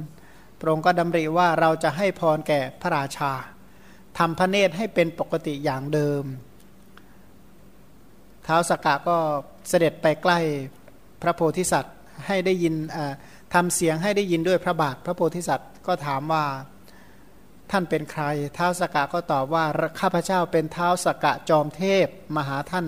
[0.58, 3.32] พระองค์ก็ดำริว่าเราจะให้พรแก่พระราชา
[4.18, 6.24] ทำพระเนตรให้เป็นปกติอย่างเดิม
[8.44, 9.16] เท้าสกกะก็
[9.68, 10.38] เสด็จไปใกล้
[11.22, 11.96] พระโพธิสัตว์
[12.26, 12.74] ให้ได้ยิน
[13.54, 16.44] ทำเสียงให้ได้ยินด้วยพระบาท พระโพธิสัตว์ก็ถามว่า
[17.71, 19.64] ท่านเป็นใครเท้าสกกะก็ตอบว่า
[20.01, 22.07] ข้าพเจ้าเป็นเท้าสกกะจอมเทพ
[22.37, 22.87] มหาท่าน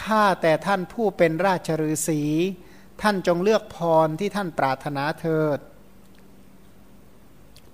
[0.00, 2.22] ข้าแต่ท่านผู้เป็นราชฤาษี
[3.02, 5.58] ท่านจงเลือกพรที่ท่านปรารถนาเถิด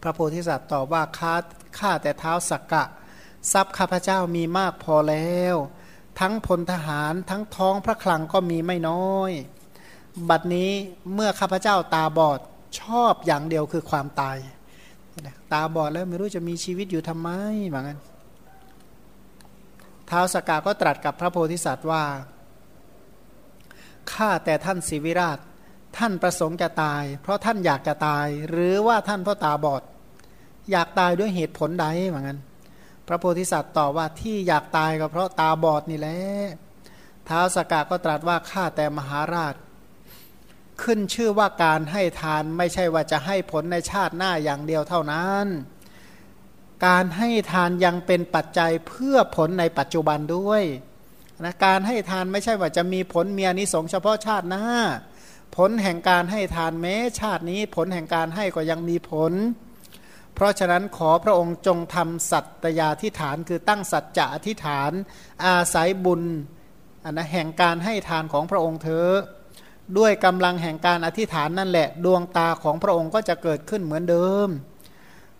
[0.03, 1.35] พระโพธิสัตว์ตอบว่าข้า
[1.79, 2.85] ข้าแต่เท้าสักกะ
[3.53, 5.57] ทรัพย์ข้าพเจ้ามีมากพอแล้ว
[6.21, 9.33] ทั้งพลทหารทั้งท้องพระคลังก็มีไม่น้อย
[10.29, 10.71] บัดนี้
[11.15, 12.41] เมื่อข้าพเจ้าตาบอด
[12.81, 14.39] ชอบอย่างเดียวคือความตาย
[15.53, 17.29] ตาบอดแล้วไม่รู้จะมีชีวิตอยู่ทำไม
[17.69, 17.99] เหมือนกัน
[20.11, 22.05] ท้าวสกกาก็ตรัสกับพระโพธิสัตว์ว่า
[24.13, 25.39] ข้าแต่ท่านศิวิราช
[25.97, 29.83] ท่านประสงค์จะตาย เพราะท่านอยากจะตาย หรือว่าท่านเพราะตาบอด
[30.71, 32.39] อยากตายด้วยเหตุผลใดเหมือนกัน
[33.09, 36.19] พระโพธิสัตว์ตอบว่าที่อยากตายก็เพราะตาบอดนี่แหละ
[37.29, 39.55] ท้าวสกกาก็ตรัสว่าข้าแต่มหาราช
[40.83, 45.47] ขึ้นชื่อว่าการให้ทานไม่ใช่ว่าจะให้ผลในชาติหน้าอย่างเดียวเท่านั้น
[46.87, 50.63] การให้ทานยังเป็นปัจจัยเพื่อผลในปัจจุบันด้วย
[51.45, 54.65] นะการให้ทานไม่ใช่ว่าจะมีผลเมียนิสงเฉพาะชาติหน้า
[55.57, 59.33] ผลแห่งการให้ทานแม้ชาตินี้ ผลแห่งการให้ก็ยังมีผล
[60.35, 64.93] เพราะฉะนั้นขอพระองค์จงทำสัตยาธิฐานคือตั้งสัจจะอธิฐาน
[65.45, 66.23] อาศัยบุญ
[67.05, 69.09] อันนะแห่งการให้ทานของพระองค์เธอ
[69.99, 74.49] ด้วยกำลังแห่งการอธิษฐานนั่นแหละ ดวงตาของพระองค์ก็จะเกิดขึ้นเหมือนเดิม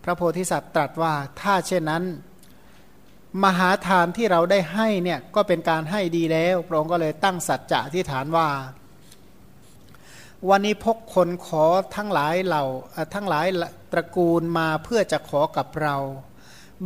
[0.03, 2.03] พระโพธิสัตว์ตรัสว่าถ้าเช่นนั้น
[3.43, 8.49] มหาทานที่เราได้ให้เนี่ยก็เป็นการให้ดีแล้ว พระองค์ก็เลยตั้งสัจจะที่ฐานว่า
[10.49, 12.65] วันนี้พกคนขอทั้งหลายเหล่า
[13.13, 13.45] ทั้งหลาย
[13.91, 15.95] ตระกูลมาเพื่อจะขอกับเรา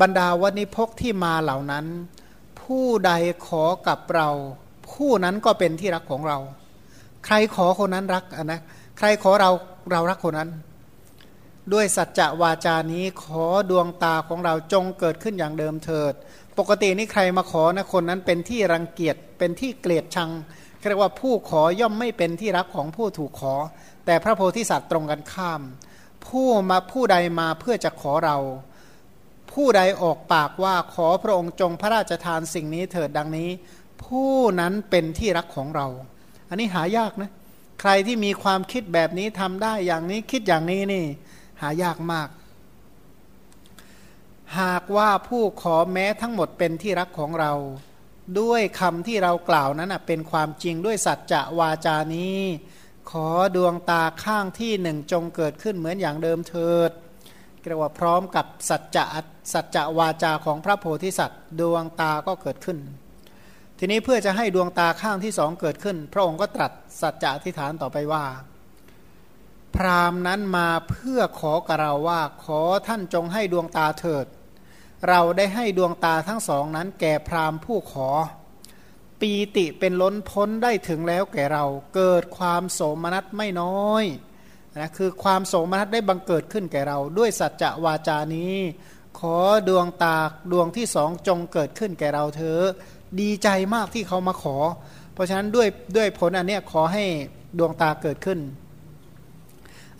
[0.01, 1.85] บรรดาวันนี้พกที่มาเหล่านั้น
[2.61, 3.11] ผู้ใด
[3.47, 4.29] ขอกับเรา
[4.91, 6.37] ผู้นั้นก็เป็นที่รักของเรา
[7.29, 8.61] ใครขอคนนั้นรักนะ
[8.97, 9.51] ใครขอเรา
[9.91, 10.49] เรารักคนนั้น
[11.73, 16.13] ด้วยสัจจะวาจานี้ขอดวงตาของเราจงเกิดขึ้นอย่างเดิมเถิด
[16.57, 20.29] ปกตินี่ใครมาขอนะคนนั้นเป็นที่รังเกียจเป็นที่เกลียดชัง
[20.89, 23.55] เรียกว่าผู้ขอย่อมไม่เป็นที่รักของผู้ถูกขอ
[24.05, 25.61] แต่พระโพธิสัตว์ตรงกันข้าม
[26.27, 28.37] ผู้มาผู้ใดมาเพื่อจะขอเรา
[29.53, 33.49] ผู้ใดออกปากว่าขอพระองค์จงพระราชทานสิ่งนี้เถิดดังนี้
[34.03, 35.87] ผู้นั้นเป็นที่รักของเรา
[36.49, 37.31] อันนี้หายากนะ
[37.81, 41.05] ใครที่มีความคิดแบบนี้ทำได้อย่างนี้คิดอย่างนี้นี่
[41.61, 42.29] หายากมาก
[44.59, 47.53] หากว่าผู้ขอแม้ทั้งหมดเป็นที่รักของเรา
[48.39, 52.39] ด้วยคำที่เรากล่าวนั้นเป็นความจริงด้วยสัจจะวาจานี้
[53.11, 56.91] ขอดวงตาข้างที่หนึ่งจงเกิดขึ้นเหมือนอย่างเดิมเถิด
[57.69, 59.05] เรียกว่าพร้อมกับสัจจะ
[59.53, 62.77] สัจจะวาจาของพระโพธิสัตว์ ดวงตาก็เกิดขึ้น
[63.79, 66.71] ทีนี้เพื่อจะให้ดวงตาข้างที่สองเกิดขึ้น พระองค์ก็ตรัส
[67.01, 68.25] สัจจะอธิษฐานต่อไปว่า
[69.75, 74.25] พรามนั้นมาเพื่อขอกับเราว่าขอท่านจงให้ดวงตาเถิด
[75.07, 78.09] เราได้ให้ดวงตาทั้งสองนั้นแก่พราหมณ์ผู้ขอ
[79.19, 81.65] ปีติเป็นล้นพ้นได้ถึงแล้วแก่เรา
[81.95, 84.03] เกิดความโสมนัสไม่น้อย
[84.77, 88.55] นะคือความโสมนัสได้บังเกิดขึ้นแก่เรา ด้วยสัจจะวาจานี้
[89.19, 90.17] ขอดวงตา
[90.51, 92.65] ดวงที่สองจงเกิดขึ้นแก่เราเถอะ
[93.21, 94.57] ดีใจมากที่เขามาขอ
[95.13, 97.05] เพราะฉะนั้นด้วยด้วยผลอันนี้ขอให้
[97.57, 98.39] ดวงตาเกิดขึ้น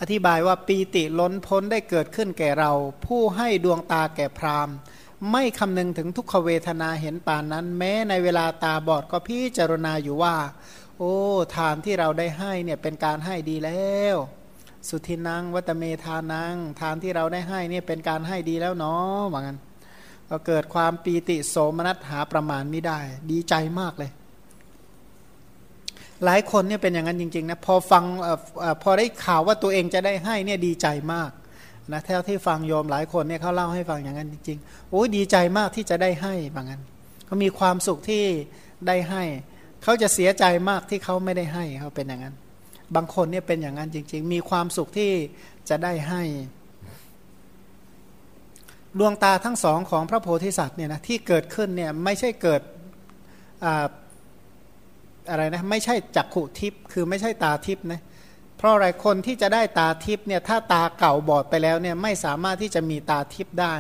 [0.02, 2.72] อธิบายว่าปีติล้นพ้นได้เกิดขึ้นแก่เรา
[3.06, 4.76] ผู้ให้ดวงตาแก่พราหมณ์
[5.32, 10.36] ไม่คำนึงถึงทุกขเวทนาเห็นป่านนั้น แม้ในเวลาตาบอดก็พิจารณาอยู่ว่า
[10.98, 11.16] โอ้
[11.56, 14.18] ทานที่เราได้ให้เนี่ยเป็นการให้ดีแล้ว
[14.88, 19.60] สุทินังวัตเมทานังทานที่เราได้ให้เนี่ยเป็นการให้ดีแล้วเนาะว่างั้น
[20.30, 23.00] ก็เกิดความปีติโสมนัสหาประมาณไม่ได้
[23.32, 24.12] ดีใจมากเลย
[26.26, 31.32] หลายคนเนี่ยเป็นอย่างนั้นจริงๆนะพอฟังอพอได้ข่าวว่าตัวเองจะได้ให้เนี่ยดีใจมาก
[31.92, 36.82] นะเท่าที่ฟังโยมหลายคนเนี่ยเขาเล่าให้ฟังอย่างนั้นจริงๆโอ้ยดีใจมากที่จะได้ให้บางงั้น
[37.26, 38.24] เขามีความสุขที่
[38.88, 39.24] ได้ให้
[39.84, 42.36] เขาจะเสียใจมากที่เขาไม่ได้ให้เขาเป็นอย่างนั้น
[42.96, 45.12] บางคนเนี่ยเป็นอย่างนั้นจริง ๆ มีความสุขที่
[45.70, 46.24] จะได้ให้
[49.00, 52.62] ดวงตาทั้งสองของพระโพธิสัตว์เนี่ยนะที่เกิดขึ้นเนี่ยไม่ใช่เกิด
[55.30, 58.02] อะไรนะไม่ใช่จักขุทิพย์คือไม่ใช่ตาทิพย์นะ
[58.58, 63.76] เพราะอะไรคนที่จะได้ตาทิพย์เนี่ยถ้าตาเก่าบอดไปแล้วเนี่ยไม่สามารถที่จะมีตาทิพย์ได้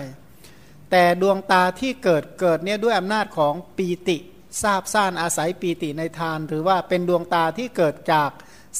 [0.91, 4.17] แต่ดวงตาที่เกิดเกิดเนี่ยด้วยอำนาจของปีติ
[4.61, 8.31] ทราบซ่านอาศัยปีติในทาน หรือว่าเป็นดวงตาที่เกิดจาก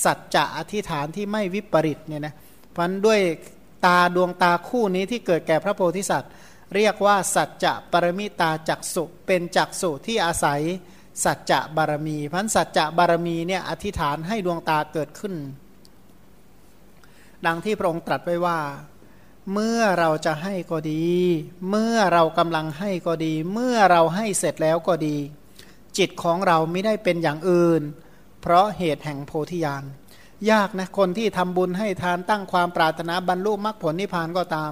[0.03, 2.34] สัจจะอธิษฐานที่ไม่วิปริตเนี่ยนะ
[2.75, 3.19] พันด้วย
[3.86, 6.32] ตาดวงตาคู่นี้ที่เกิดแก่พระโพธิสัตว์
[6.75, 10.61] เรียกว่าสัจจะปรมิตาจักสุเป็นจักสุที่อาศัย
[11.23, 15.36] สัจจะบารมีพันสัจจะบารมีเนี่ยอธิษฐานให้ดวงตาเกิดขึ้น
[17.45, 18.59] ดังที่พระองค์ตรัสไว้ว่า
[19.53, 21.05] เมื่อเราจะให้ก็ดี
[21.69, 25.15] เมื่อเรากำลังให้ก็ดี เมื่อเราให้เสร็จแล้วก็ดี
[25.97, 27.82] จิตของเราไม่ได้เป็นอย่างอื่น
[28.41, 29.84] เพราะเหตุแห่งโพธิญาณ
[30.52, 34.72] ยากนะคนที่ทำบุญให้ทานตั้งความปรารถนาบรรลุมรรคผลนิพพานก็ตาม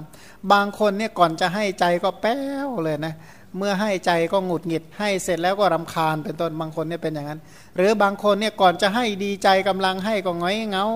[0.52, 3.14] บางคนเนี่ยก่อนจะให้ใจก็แป้วเลยนะ
[3.56, 7.40] เมื่อให้ใจก็หงุดหงิดให้เสร็จแล้วก็รำคาญเป็นต้นบางคนเนี่ยเป็นอย่างนั้น
[7.76, 10.86] หรือบางคนเนี่ยก่อนจะให้ดีใจกำลังให้ก็ง้อยเงา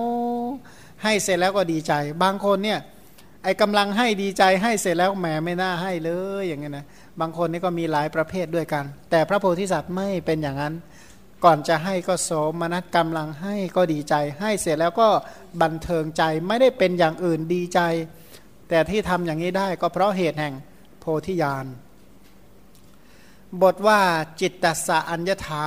[1.03, 1.93] ให้เสร็จแล้วก็ดีใจ
[2.23, 2.79] บางคนเนี่ย
[3.43, 6.11] ไอ้กำลังให้ดีใจให้เสร็จแล้วแหมไม่น่าให้เล
[6.41, 6.85] ยอย่างเงี้ยนะ
[7.19, 10.73] บางคนนี่ก็มีหลายประเภทด้วยกัน แต่พระโพธิสัตว์ไม่เป็นอย่างนั้น
[11.43, 12.29] ก่อนจะให้ก็โส
[12.61, 15.09] มนัสกำลังให้ก็ดีใจ ให้เสร็จแล้วก็
[15.61, 17.79] บันเทิงใจไม่ได้เป็นอย่างอื่นดีใจ
[18.69, 20.53] แต่ที่ทำอย่างนี้ได้ก็เพราะเหตุแห่ง
[20.99, 21.65] โพธิญาณ
[23.61, 23.99] บทว่า
[24.41, 25.65] จิตตสะอัญญถา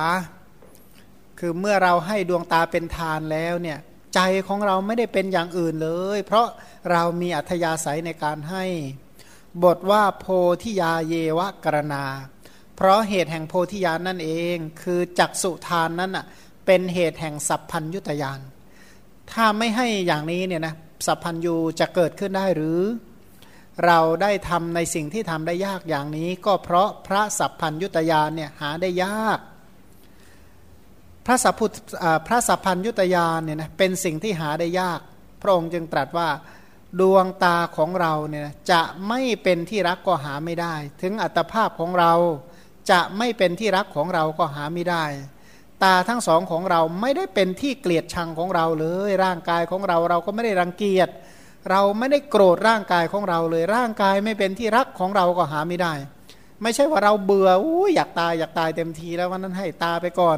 [1.39, 3.79] คือเมื่อเราให้ดวงตาเป็นทานแล้วเนี่ย
[4.15, 6.47] ใจของเราไม่ได้เป็นอย่างอื่นเลย เพราะ
[6.91, 8.65] เรามีอัธยาศัยในการให้
[9.63, 10.25] บทว่าโพ
[10.63, 12.03] ธิยาเยวะกรณา
[12.75, 16.25] เพราะเหตุแห่งโพธิญาณนั่นเองคือจักสุทานนั้นอะ
[16.65, 18.39] เป็นเหตุแห่งสัพพัญยุตยาน
[19.31, 22.79] ถ้าไม่ให้อย่างนี้เนี่ยนะสัพพัญยูจะเกิดขึ้นได้หรือ
[23.85, 29.39] เราได้ทำในสิ่งที่ทำได้ยากอย่างนี้ ก็เพราะพระสัพพัญยุตยานเนี่ยหาได้ยาก
[31.25, 31.65] พระสัพพุ
[32.27, 34.99] พระสัพพัญยุตยานเนี่ยนะเป็นสิ่งที่หาได้ยาก
[35.41, 36.29] พระองค์จึงตรัสว่า
[36.99, 42.13] ดวงตาของเราเนี่ยจะไม่เป็นที่รักก็หาไม่ได้ ถึงอัตภาพของเรา
[42.91, 45.05] จะไม่เป็นที่รักของเราก็หาไม่ได้
[45.83, 51.09] ตาทั้งสองของเราไม่ได้เป็นที่เกลียดชังของเราเลย ร่างกายของเราเราก็ไม่ได้รังเกียจ
[51.71, 55.93] เราไม่ได้โกรธร่างกายของเราเลย ร่างกายไม่เป็นที่รักของเราก็หาไม่ได้
[56.61, 60.37] ไม่ใช่ว่าเราเบื่ออู้อยากตายอยากตายเต็มทีแล้ววันนั้นให้ตาไปก่อน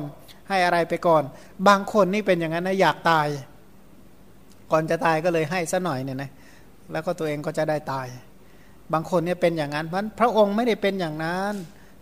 [0.49, 1.23] ให้อะไรไปก่อน
[1.67, 3.27] บางคนนี่เป็นอย่างนั้นนะอยากตาย
[4.71, 6.29] ก่อนจะตายก็เลยให้ซะหน่อยเนี่ยนะ
[6.91, 8.07] แล้วก็ตัวเองก็จะได้ตาย
[8.93, 11.53] บางคนเนี่ยเป็นอย่างนั้นเพราะพระองค์ไม่ได้เป็นอย่างนั้น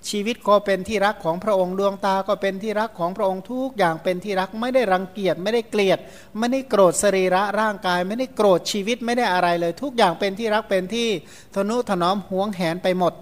[0.09, 5.99] ชีวิตก็เป็นที่รักของพระองค์ดวงตาก็เป็นที่รักของพระองค์ทุกอย่างเป็นที่รักไม่ได้รังเกียจไม่ได้เกลียด
[6.39, 11.09] ไม่ได้โกรธสรีระร่างกาย ไม่ได้โกรธชีวิตไม่ได้อะไรเลย ทุกอย่างเป็นที่รักเป็นที่
[11.55, 13.13] ทนุถนอมห่วงแหนไปหมด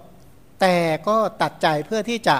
[0.60, 0.76] แต่
[1.08, 2.36] ก็ตัดใจเพื่อที่จะ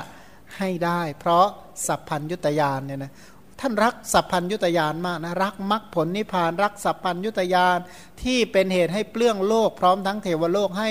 [0.56, 1.46] ให้ได้ เพราะ
[1.86, 3.12] สัพพัญยุตยานเนี่ยนะ
[3.60, 7.78] ท่านรักสัพพัญยุตยานมากนะรักมรรคผลนิพพานรักสัพพัญยุตยาน
[8.22, 10.90] ที่เป็นเหตุให้เปลื้องโลกพร้อมทั้งเทวโลกให้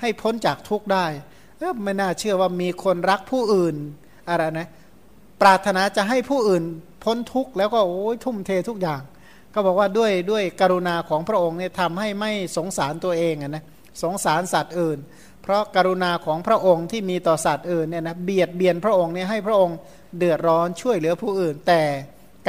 [0.00, 1.06] ให้พ้นจากทุกข์ได้
[1.84, 3.76] ไม่น่าเชื่อว่ามีคนรักผู้อื่น
[4.28, 4.68] อะไรนะ
[5.42, 6.64] ปรารถนาจะให้ผู้อื่น
[7.04, 9.02] พ้นทุกข์แล้วก็โอ้ยทุ่มเททุกอย่าง
[9.54, 13.64] ก็บอกว่าด้วยด้วยกรุณาของพระองค์เนี่ยทำให้ไม่สงสารตัวเองนะ
[14.02, 14.98] สงสารสัตว์อื่น
[15.42, 19.76] เพราะกรุณาของพระองค์ที่มีต่อสัตว์อื่นเนี่ยนะเบียดเบียนพระองค์เนี่ยให้พระองค์
[20.18, 21.82] เดือดร้อนช่วยเหลือผู้อื่น แต่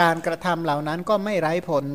[0.01, 1.85] การกระทำเหล่านั้นก็ไม่ไร้ผล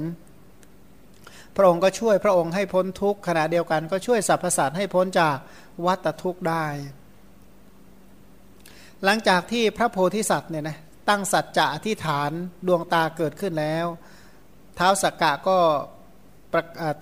[1.56, 5.36] พระองค์ก็ช่วยพระองค์ให้พ้นทุกข์ขณะเดียวกันก็ช่วยสรรพสัตว์ให้พ้นจาก
[5.86, 6.64] วัฏทุกข์ได้
[9.08, 10.78] หลังจากที่พระโพธิสัตว์เนี่ยนะ
[11.08, 12.30] ตั้งสัจจะอธิษฐาน
[12.66, 13.86] ดวงตาเกิดขึ้นแล้ว
[14.76, 15.58] เท้าสักกะก็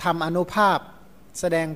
[0.04, 0.78] ทำอนุภาพ
[1.40, 1.66] แสดง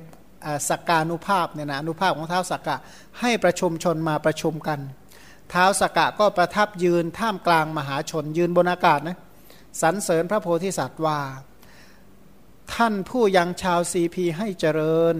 [0.69, 2.77] สักการุภาพเนี่ยนะอนุภาพของเท้าสักกะ
[3.19, 4.79] ให้ประชุมชนมาประชุมกัน
[5.49, 9.17] เท้าสักกะก็ประทับยืนท่ามกลางมหาชนยืนบนอากาศนะ
[9.81, 11.19] สรรเสริญพระโพธิสัตว์ว่า
[12.73, 15.15] ท่านผู้ยังชาวซีพีให้เจริญ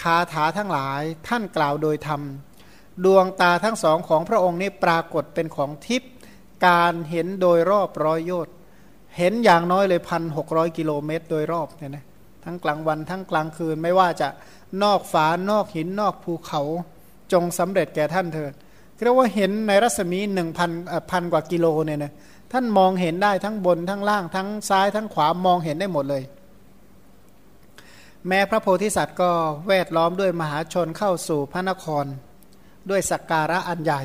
[0.00, 2.22] คาถาทั้งหลายท่านกล่าวโดยธรรม
[3.04, 6.12] ดวงตาทั้งสองของพระองค์นี้ปรากฏเป็นของทิพย์
[6.66, 8.54] การเห็นโดยรอบร้อยโยชน์
[9.16, 12.04] เห็นอย่างน้อยเลยพันหกร้อยกิโลเมตรโดยรอบเนี่ยนะ
[12.44, 14.28] ทั้งกลางวันทั้งกลางคืนไม่ว่าจะ
[14.82, 16.62] นอกฝานอกหินนอกภูเขา
[17.32, 18.52] จงสำเร็จแก่ท่านเถิด
[19.02, 20.70] เรียกว่าเห็นในรัศมีหนึ่งพัน
[21.10, 22.12] พันกว่ากิโลเนี่ยนะ
[22.52, 26.22] ท่านมองเห็นได้ทั้งบนทั้งล่างทั้งซ้ายทั้งขวามองเห็นได้หมดเลย
[28.26, 29.30] แม้พระโพธิสัตว์ก็
[29.68, 32.06] แวดล้อมด้วยมหาชนเข้าสู่พระนคร
[32.90, 34.02] ด้วยสักการะอันใหญ่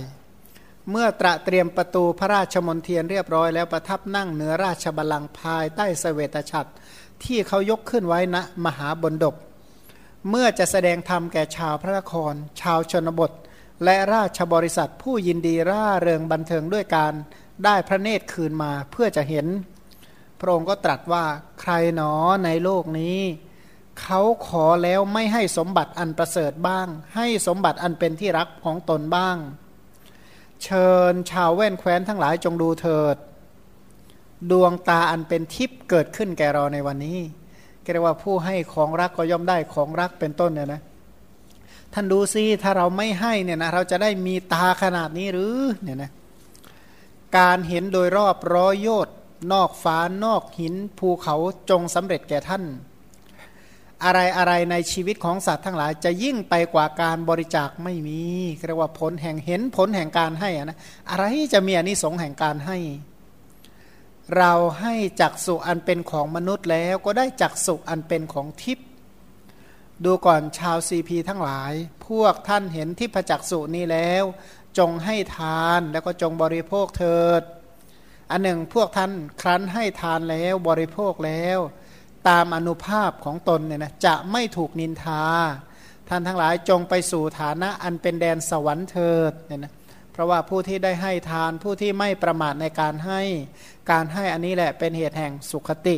[0.90, 6.72] เมื่อตระเตรียมประตูพระราชมนเทียนเรียบร้อยแล้วประทับนั่งเหนือราชบัลลังก์ภายใต้สเสวตฉัตร
[7.24, 9.36] ที่เขายกขึ้นไว้ณนะมหาบนดบ
[10.30, 13.32] เมื่อจะแสดงธรรมแก่ชาวพระนคร ชาวชนบท
[13.84, 17.14] และราชบริษัทผู้ยินดีร่าเริงบันเทิงด้วยการ
[17.64, 19.48] ได้พระเนตรคืนมาเพื่อจะเห็น
[20.40, 21.26] พพระองค์ก็ตรัสว่า
[21.62, 22.14] ใครหนอ
[22.46, 23.20] ในโลกนี้
[24.02, 29.38] เขาขอแล้วไม่ให้สมบัติอันประเสริฐบ้าง ให้สมบัติอันเป็นที่รักของตนบ้าง
[30.64, 33.16] เชิญชาวแว่นแคว้นทั้งหลายจงดูเถิด
[34.52, 37.20] ดวงตาอันเป็นทิพย์เกิดขึ้นแก่เราในวันนี้
[37.92, 40.82] เรียกว่าผู้ให้ของรักก็ย่อมได้ของรักเป็นต้นเนี่ยนะ
[41.94, 46.12] ท่านดูซิถ้าเราไม่ให้เนี่ยนะเราจะได้มีตาขนาดนี้หรือเนี่ยนะ
[47.38, 49.12] การเห็นโดยรอบร้อยโยชน
[49.54, 51.36] นอกฟ้านอกหินภูเขา
[51.70, 52.64] จงสำเร็จแก่ท่าน
[54.06, 58.22] อะไรอะไรในชีวิตของสัตว์ทั้งหลาย จะยิ่งไปกว่าการบริจาคไม่มี
[58.68, 60.78] เรียกว่าผลแห่งเห็นผลแห่งการให้นะ
[61.10, 61.24] อะไร
[61.54, 62.78] จะมีอนิสงส์แห่งการให้
[64.38, 68.88] เราให้จักสุอันเป็นของมนุษย์แล้วก็ได้จักสุอันเป็นของทิพย์
[70.06, 71.74] ดูก่อนชาวซีพีทั้งหลาย
[72.08, 74.24] พวกท่านเห็นทิพจักสุนี้แล้ว
[74.78, 77.42] จงให้ทานแล้วก็จงบริโภคเถิด
[78.32, 81.60] อันหนึ่งพวกท่านครั้นให้ทานแล้วบริโภคแล้ว
[82.30, 85.24] ตามอนุภาพของตนเนี่ยนะจะไม่ถูกนินทา
[86.10, 89.74] ท่านทั้งหลายจงไปสู่ฐานะอันเป็นแดนสวรรค์เถิดเนี่ยนะ
[90.12, 93.22] เพราะว่าผู้ที่ได้ให้ทานผู้ที่ไม่ประมาทในการให้
[93.92, 95.98] การให้อันนี้แหละเป็นเหตุแห่งสุขติ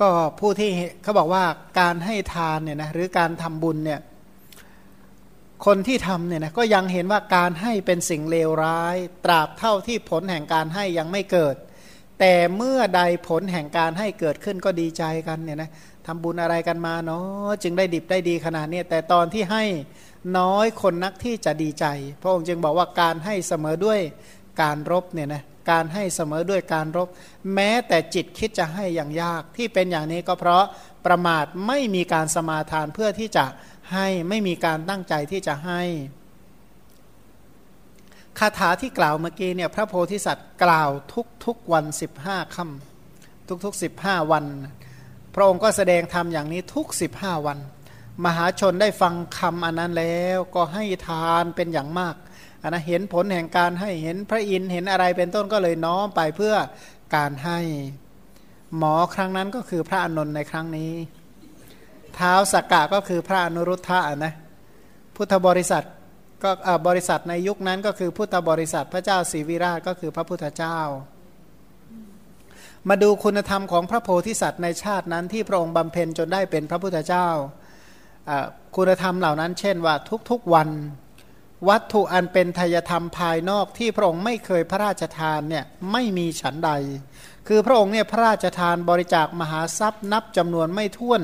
[0.00, 0.08] ก็
[0.40, 0.70] ผู้ที่
[1.02, 1.44] เขาบอกว่า
[1.80, 4.00] การให้ทานเนี่ยนะหรือการทำบุญเนี่ย
[5.66, 11.56] คนที่ทำเนี่ยนะก็ยังเห็นว่าการให้เป็นสิ่งเลวร้าย ตราบเท่าที่ผลแห่งการให้ยังไม่เกิด
[12.20, 15.70] แต่เมื่อใดผลแห่งการให้เกิดขึ้นก็ดีใจกันเนี่ยนะ
[16.06, 19.64] ทำบุญอะไรกันมาเนาะจึงได้ดิบได้ดีขนาดนี้แต่ตอนที่ให้
[20.38, 21.86] น้อยคนนักที่จะดีใจ
[22.20, 24.00] พระองค์จึงบอกว่าการให้เสมอด้วย
[24.62, 27.08] การรบเนี่ยนะการให้เสมอด้วยการรบ
[27.54, 30.64] แม้แต่จิตคิดจะให้อย่างยาก ที่เป็นอย่างนี้ก็เพราะ
[31.06, 33.46] ประมาทไม่มีการสมาทานเพื่อที่จะ
[33.92, 35.82] ให้ไม่มีการตั้งใจที่จะให้
[38.38, 44.44] คาถาที่กล่าวเมื่อกี้เนี่ยพระโพธิสัตว์กล่าวทุกทุกวันสิบห้าค่ำทุกทุกสิบห้าวัน
[45.34, 47.58] พระองค์ก็แสดงธรรมอย่างนี้ทุกสิบห้าวัน
[48.24, 52.16] มหาชนได้ฟังคำอันนั้นแล้วก็ให้ทานเป็นอย่างมาก
[52.62, 56.54] อันนะเห็นผลแห่งการให้เห็นพระอินทร์เห็นอะไรเป็นต้นก็เลยน้อมไปเพื่อ
[57.16, 57.58] การให้
[58.76, 60.92] หมอครั้งนั้นก็คือพระอนนท์ในครั้งนี้
[62.14, 64.34] เท้าสักกะก็คือพระอนุรุทธะนะ
[65.16, 65.84] พุทธบริษัท
[66.44, 66.50] ก็
[66.86, 70.78] บริษัทในยุคนั้นก็คือพุทธบริษัทพระเจ้าศรีวิราชก็คือพระพุทธเจ้า
[72.88, 77.28] มาดูคุณธรรมของพระโพธิสัตว์ในชาตินั้นที่พระองค์บำเพ็ญจนได้เป็นพระพุทธเจ้า
[78.76, 79.94] คุณธรรมเหล่านั้น เช่นว่า
[80.30, 80.68] ทุกๆวัน
[81.68, 86.70] วัตถุอันเป็นทายธรรมภายนอกที่พระองค์ไม่เคยพระราชทานเนี่ยไม่มีฉันใด
[87.48, 91.22] คือพระองค์เนี่ยพระราชทานบริจาคมหาทรัพย์นับจำนวนไม่ถ้วน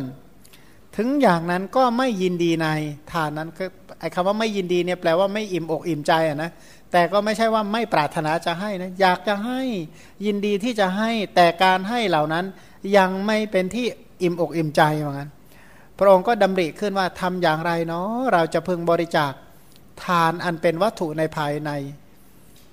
[1.01, 2.69] ถึงอย่างนั้นก็ไม่ยินดีใน
[3.13, 3.69] ทานนั้นคือ
[4.01, 6.51] ไอ้คำว่าไม่ยินดีเนี่ยแปลว่าไม่อิ่มอกอิ่มใจอะนะ
[6.93, 9.61] แต่ก็ไม่ใช่ว่าไม่ปรารถนาจะให้นะอยากจะให้
[10.27, 12.45] ยินดีที่จะให้แต่การให้เหล่านั้น
[12.97, 13.87] ยังไม่เป็นที่
[14.23, 15.31] อิ่มอกอิ่มใจเหมือนกัน
[15.99, 19.33] พระองค์ก็ดำริขึ้นว่าทำอย่างไรเนาะเราจะพึงบริจาค
[20.05, 21.71] ทานอันเป็นวัตถุในภายใน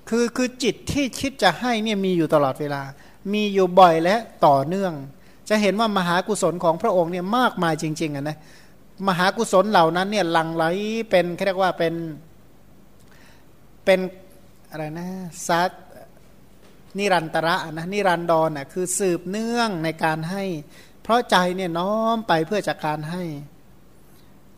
[0.09, 2.81] คือคือจิตที่คิดจะให้เนี่ยมีอยู่ตลอดเวลา
[3.33, 4.15] มีอยู่บ่อยและ
[4.45, 4.93] ต่อเนื่อง
[5.49, 8.37] จะเห็นว่ามหากุศลของพระองค์เนี่ยมากมายจริงๆอะนะ
[9.07, 10.65] มหากุศลเหล่านั้นเนี่ยหลั่งไหล
[11.09, 11.93] เป็นเรียกว่าเป็น
[13.85, 13.99] เป็น
[14.71, 15.07] อะไรนะ
[15.47, 15.71] ซัด
[16.97, 20.43] นิรันตระนะนิรันดรน่ะคือสืบเนื่องในการให้
[21.01, 23.23] เพราะใจเนี่ยน้อมไปเพื่อจากการให้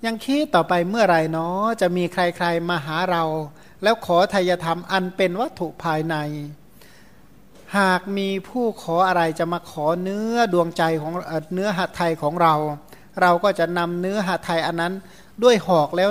[0.05, 3.23] ยังคิดต่อไปเมื่อไรเนาะจะมีใครๆมาหาเรา
[3.83, 6.15] แล้วขอทายธรรมอันเป็นวัตถุภายใน
[7.77, 11.13] หากมีผู้ขออะไรจะมาขอเนื้อดวงใจของ
[11.53, 12.53] เนื้อหัตไทยของเรา
[13.21, 14.93] เราก็จะนำเนื้อหัตไทยอันนั้น
[15.43, 16.09] ด้วยหอกแล้ว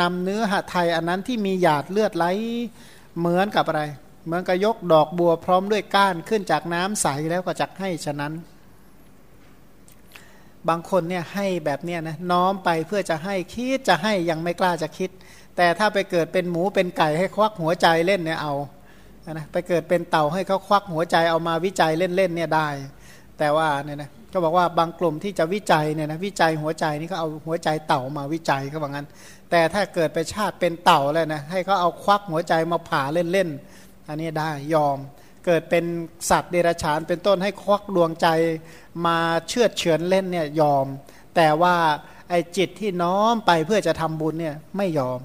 [0.00, 2.26] นำเนื้อหัตไทยอันนั้นที่มีหยาดเลือดไหล
[3.18, 3.82] เหมือนกับอะไร
[4.24, 8.32] เหมือนกับยกดอกบัวพร้อมด้วยก้านขึ้นจากน้ำใสแล้วก็จะให้ฉะนั้น
[10.68, 15.10] บางคนเนี่ยให้แบบเนี้ยนะน้อมไปเพื่อจะให้คิดจะให้ยังไม่กล้าจะคิด
[15.56, 18.54] แต่ถ้าไปเกิดเป็นหมูเป็นไก่ให้ควักหัวใจเล่นเนี่ยเอา
[19.28, 22.68] นะไปเกิดเป็นเต่าให้เขาควักหัวใจเอามาวิจัยเล่นๆเนี่ยได้
[23.38, 29.06] แต่ว่าเนี่ยนะก็บอกว่าบางกลุ่มที่จะวิจัยเนี่ยนะวิจัยหัวใจนี่ก็เอาหัวใจเต่ามาวิจัยเขาบอกงั้น
[29.50, 34.98] แต่ถ้าเกิดไปชาติเป็นเต่าแล้วนะให้เขาเอาควักหัวใจมาผ่าเล่นๆอันนี้ได้ยอม
[35.46, 35.84] เกิดเป็น
[36.30, 38.28] สัตว์เดรัจฉานเป็นต้นให้ควักดวงใจ
[39.06, 39.18] มา
[39.48, 40.86] เชื่อเฉือนเล่นเนี่ยยอม
[41.36, 41.76] แต่ว่า
[42.28, 45.18] ไอ้จิตที่น้อมไปเพื่อจะทำบุญเนี่ยไม่ยอม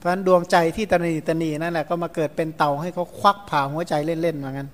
[0.00, 4.68] เพราะฉะนั้นดวงใจที่ตนีตนีนั่นแหละก็มาเกิดเป็นเต่าให้เขาควักผ่าหัวใจเล่นๆเหมือนกัน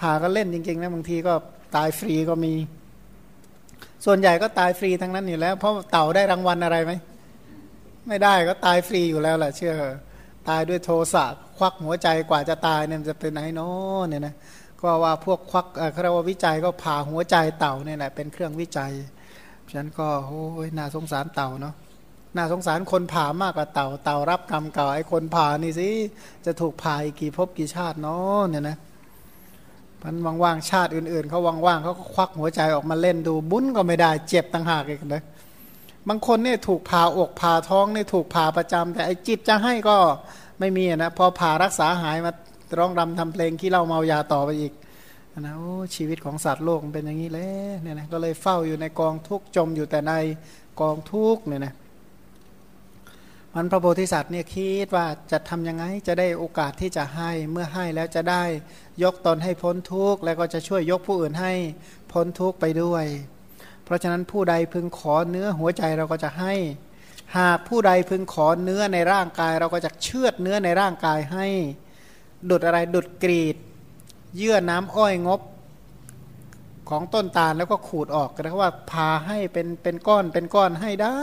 [0.00, 1.32] ผ่าก็เล่นจริงๆนะบางทีก็
[1.76, 2.52] ตายฟรีก็มี
[4.04, 6.92] ส่วนใหญ่ก็ตายฟรีทั้งนั้นอยู่แล้ว เพราะเต่าได้รางวัลอะไรไหม
[8.08, 9.74] ไม่ได้ก็ตายฟรีอยู่แล้วแหละเชื่อ
[10.48, 11.24] ตายด้วยโทสะ
[11.58, 14.34] ควักหัวใจกว่าจะตายเนี่ยจะเป็นไหนเนาะเนี่ยนะ
[14.80, 18.92] ก็ว่าพวกควักเขาเรียกว่าวิจัยก็ผ่าหัวใจเต่าเนี่ยแหละเป็นเครื่องวิจัย
[19.70, 21.74] ฉะนั้นก็โอ้ยน่าสงสารเต่าเนาะ
[22.36, 25.88] น่าสงสารคนผ่ามากกว่าเต่าเต่ารับกรรมเก่าไอ้คนผ่านี่สิ
[26.44, 28.76] จะถูกผ่าอีกกี่ภพกี่ชาติเนาะเนี่ยนะ
[30.02, 35.22] มันว่างๆชาติอื่นๆเขาว่างๆเขาก็ควักหัวใจออกมาเล่นดูบุญก็ไม่ได้เจ็บต่างหากอีกนะ
[36.08, 39.96] บางคนเนี่ยถูกผ่าอกผ่าท้องเนี่ยถูกผ่าประจำแต่ไอ้จิตจะให้ก็
[40.60, 42.32] ไม่มีนะพอผ่ารักษาหายมา
[42.78, 44.72] ร้องรำทำเพลงขี้เล่าเมายาต่อไปอีก
[45.40, 47.48] นะโอ้ชีวิตของสัตว์โลกมันเป็นอย่างนี้แหละ
[47.80, 50.12] เนี่ยนะก็เลยเฝ้าอยู่ในกองทุกจมอยู่แต่ใน
[50.80, 51.72] กองทุกเนี่ยนะ
[53.56, 58.44] มันพระโพธิสัตว์เนี่ยคิดว่าจะทำยังไงจะได้โอกาสที่จะให้เมื่อให้แล้วจะได้
[59.02, 61.52] ยกตนให้พ้นทุกข์แล้วก็จะช่วยยกผู้อื่นให้
[62.12, 63.04] พ้นทุกข์ไปด้วย
[63.84, 66.54] เพราะฉะนั้นผู้ใดพึงขอเนื้อหัวใจเราก็จะให้
[67.38, 71.46] หากผู้ใดพึงขอเนื้อในร่างกาย เราก็จะเชือดเนื้อในร่างกายให้
[72.50, 73.56] ดุดอะไรดุดกรีด
[74.36, 75.40] เยื่อน้ำอ้อยงบ
[76.88, 81.20] ของต้นตาลแล้วก็ขูดออกก็เรียกว่าพาให้เป็นเป็นก้อนเป็นก้อนให้ได้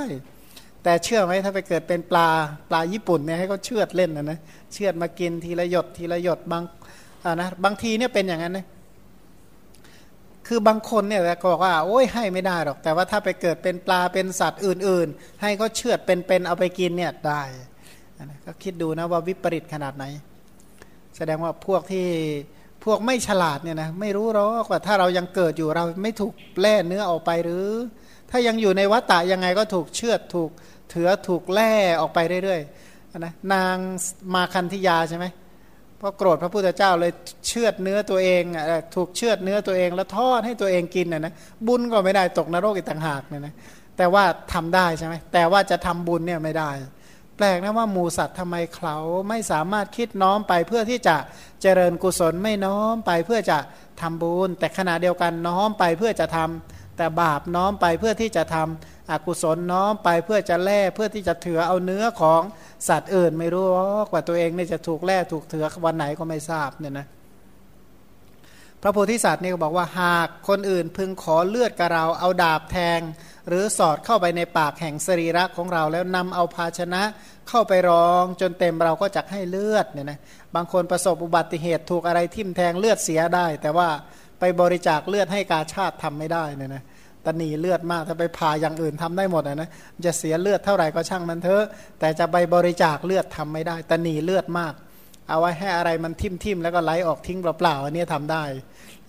[0.84, 2.30] แต่เชื่อไหมถ้าไปเกิดเป็นปลา
[2.70, 4.40] ปลาญี่ปุ่นเนี่ยให้เขาเชือดเล่นนะนะ
[4.74, 6.64] เชือดมากินทีละหยดทีละหยดบาง
[7.24, 8.66] อ่านะบางทีเนี่ยเป็นอย่างนั้นนะ
[10.48, 17.42] คือบางคนเนี่ยก็บอกว่าโอ้ยให้ไม่ได้หรอก แต่ว่าถ้าไปเกิดเป็นปลาเป็นสัตว์อื่น ๆ ให้เขาเชือดเป็นๆเอาไปกินเนี่ยได้
[18.24, 20.06] นะก็คิดดูนะว่าวิปริตขนาดไหน
[21.18, 22.08] แสดงว่าพวกที่
[22.86, 27.68] พวกไม่ฉลาดเนี่ยนะไม่รู้หรอกว่าถ้าเรายังเกิดอยู่เราไม่ถูกแล่เนื้อออกไปหรือ
[28.30, 30.50] ถ้ายังอยู่ในวัฏฏะยังไงก็ถูกเชือดถูก
[30.90, 31.72] เถือถูกแล่
[32.02, 33.76] ออกไปเรื่อยๆนะนาง
[34.34, 35.26] มาคันธิยาใช่ไหม
[35.98, 37.12] เพราะโกรธพระพุทธเจ้าเลย
[37.48, 38.44] เชือดเนื้อตัวเอง
[38.96, 41.34] ถูกเชือดเนื้อตัวเองแล้วทอดให้ตัวเองกินนะนะ
[41.68, 43.54] บุญก็ไม่ได้ตกนรกอีกต่างหากเนี่ยนะ
[43.98, 44.24] แต่ว่า
[44.54, 46.72] ทำได้ใช่ไหมแต่ว่าจะทำบุญเนี่ยไม่ได้
[47.38, 48.98] แปลกนะว่าหมูสัตว์ทำไมเขา
[49.30, 51.16] ไม่สามารถคิดน้อมไปเพื่อที่จะ
[51.62, 53.58] เจริญกุศลไม่น้อมไปเพื่อจะ
[54.02, 62.42] ทำบุญแต่ขณะเดียวกันน้อมไปเพื่อจะทำ แต่บาปน้อมไปเพื่อที่จะทำอกุศลน้อมไปเพื่อจะแล่เพื่อที่จะเถือเอาเนื้อของ
[62.88, 63.66] สัตว์อื่นไม่รู้
[64.14, 67.08] ว่าตัวเองเนี่ยจะถูกแล่ถูกเถือวันไหนก็ไม่ทราบเนี่ยนะ
[68.82, 73.00] พระโพธิสัตว์นี่ก็บอกว่าหากคนอื่นพึงขอเลือดกับเราเอาดาบแทง
[73.48, 77.02] หรือสอดเข้าไปในปากแห่งสรีระของเราแล้วนำเอาภาชนะ
[77.50, 80.20] เข้าไปรองจนเต็มเราก็จะให้เลือดเนี่ยนะ
[80.56, 83.90] บางคนประสบอุบัติเหตุถูกอะไรทิ่มแทงเลือดเสียได้ แต่ว่า
[84.40, 86.84] ไปบริจาคเลือดให้กาชาติทำไม่ได้เนี่ยนะ
[87.26, 89.70] ตนีเลือดมากถ้าไปผ่าอย่างอื่นทำได้หมดนะ
[90.06, 91.66] จะเสียเลือดเท่าไหร่ก็ช่างมันเถอะ
[92.00, 94.74] แต่จะไปบริจาคเลือดทำไม่ได้ ตนีเลือดมาก
[95.30, 98.44] เอาไว้ให้อะไรมันทิ่มทิมแล้วก็ไหลออกทิ้งเปล่าๆอันนี้ทำได้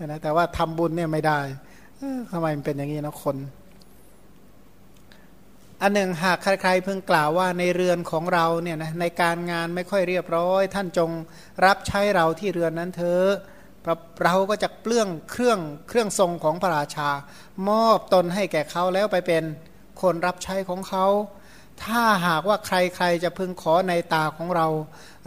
[0.06, 1.40] นะแต่ว่าทำบุญเนี่ยไม่ได้
[2.32, 3.36] ทำไมมันเป็นอย่างนี้นะคน
[5.82, 11.10] อันหนึ่งหากใครๆเพิ่งกล่าวว่าในเรือนของเราเนี่ยนะในการงานไม่ค่อยเรียบร้อย ท่านจง
[11.66, 13.30] รับใช้เราที่เรือนนั้นเถอะ
[14.24, 15.58] เราก็จะเปลื้องเครื่อง
[15.88, 17.08] เครื่องทรงของพระราชา
[17.68, 19.44] มอบตนให้แก่เขาแล้วไปเป็น
[20.02, 21.06] คนรับใช้ของเขา
[21.84, 24.68] ถ้าหากว่าใครๆจะพึงขอในตาของเรา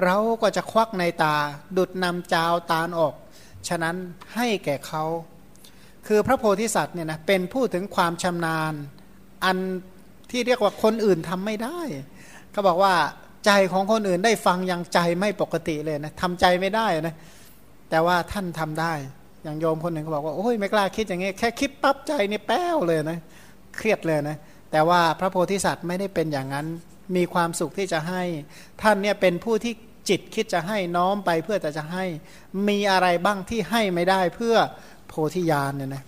[0.04, 1.36] เราก็จะควักในตา
[1.78, 3.14] ดุดนำจาวตาลออก
[3.68, 3.96] ฉะนั้น
[4.36, 5.04] ให้แก่เขา
[6.08, 8.74] คือพระโพธิสัตว์เนี่ยนะเป็นผู้ถึงความชำนาญ
[9.46, 9.58] อัน
[10.32, 11.80] ที่เรียกว่าคนอื่นทำไม่ได้
[12.52, 12.94] เขาบอกว่า
[13.46, 17.16] ใจของคนอื่นได้ฟังยังใจไม่ปกติเลยนะทำใจไม่ได้นะ
[17.94, 18.94] แต่ว่าท่านทำได้
[19.44, 23.20] อย่างโยมคนหนึ่งเขาบอกว่าโอ้ยไม่กล้าคิดอย่างงี้แค่คิดปั๊บใจนี่แป้วเลยนะ
[23.76, 24.38] เครียดเลยนะ
[24.72, 26.68] แต่ว่าพระโพธิสัตว์ไม่ได้เป็นอย่างนั้น
[27.16, 28.24] มีความสุขที่จะให้
[28.82, 29.74] ท่านเนี่ยเป็นผู้ที่
[30.10, 32.06] จิตคิดจะให้น้อมไปเพื่อแต่จะให้
[32.68, 34.56] มีอะไรบ้างที่ให้ไม่ได้เพื่อ
[35.08, 36.04] โพธิญาณเนี่ยนะ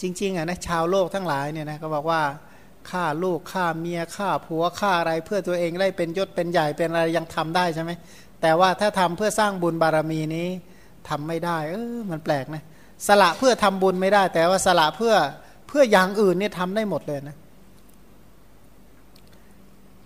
[0.00, 2.22] จริงๆอะนะชาวโลกทั้งหลายเนี่ยนะก็บอกว่า
[2.90, 7.90] ฆ่าลูกฆ่าเมียฆ่าผัวฆ่าอะไรเพื่อตัวเองได้เป็นยศเป็นใหญ่เป็นอะไรยังทำได้ใช่ไหม
[8.46, 10.48] แต่ว่าถ้าทำเพื่อสร้างบุญบารมีนี้
[11.08, 12.62] ทำไม่ได้ เออมันแปลกนะ
[13.06, 15.14] สละเพื่อทำบุญไม่ได้ แต่ว่าสละเพื่อ
[15.68, 17.36] เพื่ออย่างอื่นเนี่ยทำได้หมดเลยนะ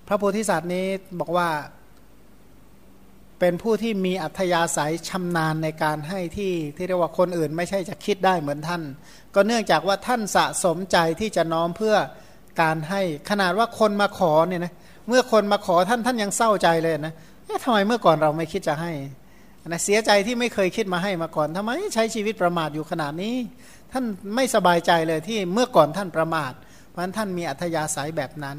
[0.07, 0.87] พระโพธิสัตว์นี้
[1.21, 1.49] บอกว่า
[3.41, 8.83] เป็นผู้ที่มีอัธยาศัยชำนาญในการให้ที่ที่เรียกว่าคนอื่นไม่ใช่จะคิดได้เหมือนท่าน
[9.35, 11.95] ก็เนื่องจากว่าท่านสะสมใจที่จะน้อมเพื่อ
[12.63, 14.73] การให้ขนาดว่าคนมาขอเนี่ยนะ
[15.09, 17.15] เมื่อคนมาขอท่านท่านยังเศร้าใจเลยนะ
[17.65, 18.93] ทำไมเมื่อก่อนเราไม่คิดจะให้
[19.67, 23.37] นะเสียใจที่ไม่เคยคิดมาให้มาก่อนทำไมใช้ชีวิตประมาทอยู่ขนาดนี้
[23.93, 26.53] ท่านไม่สบายใจเลยที่เมื่อก่อนท่านประมาท
[26.89, 28.59] เพราะท่านมีอัธยาศัยแบบนั้น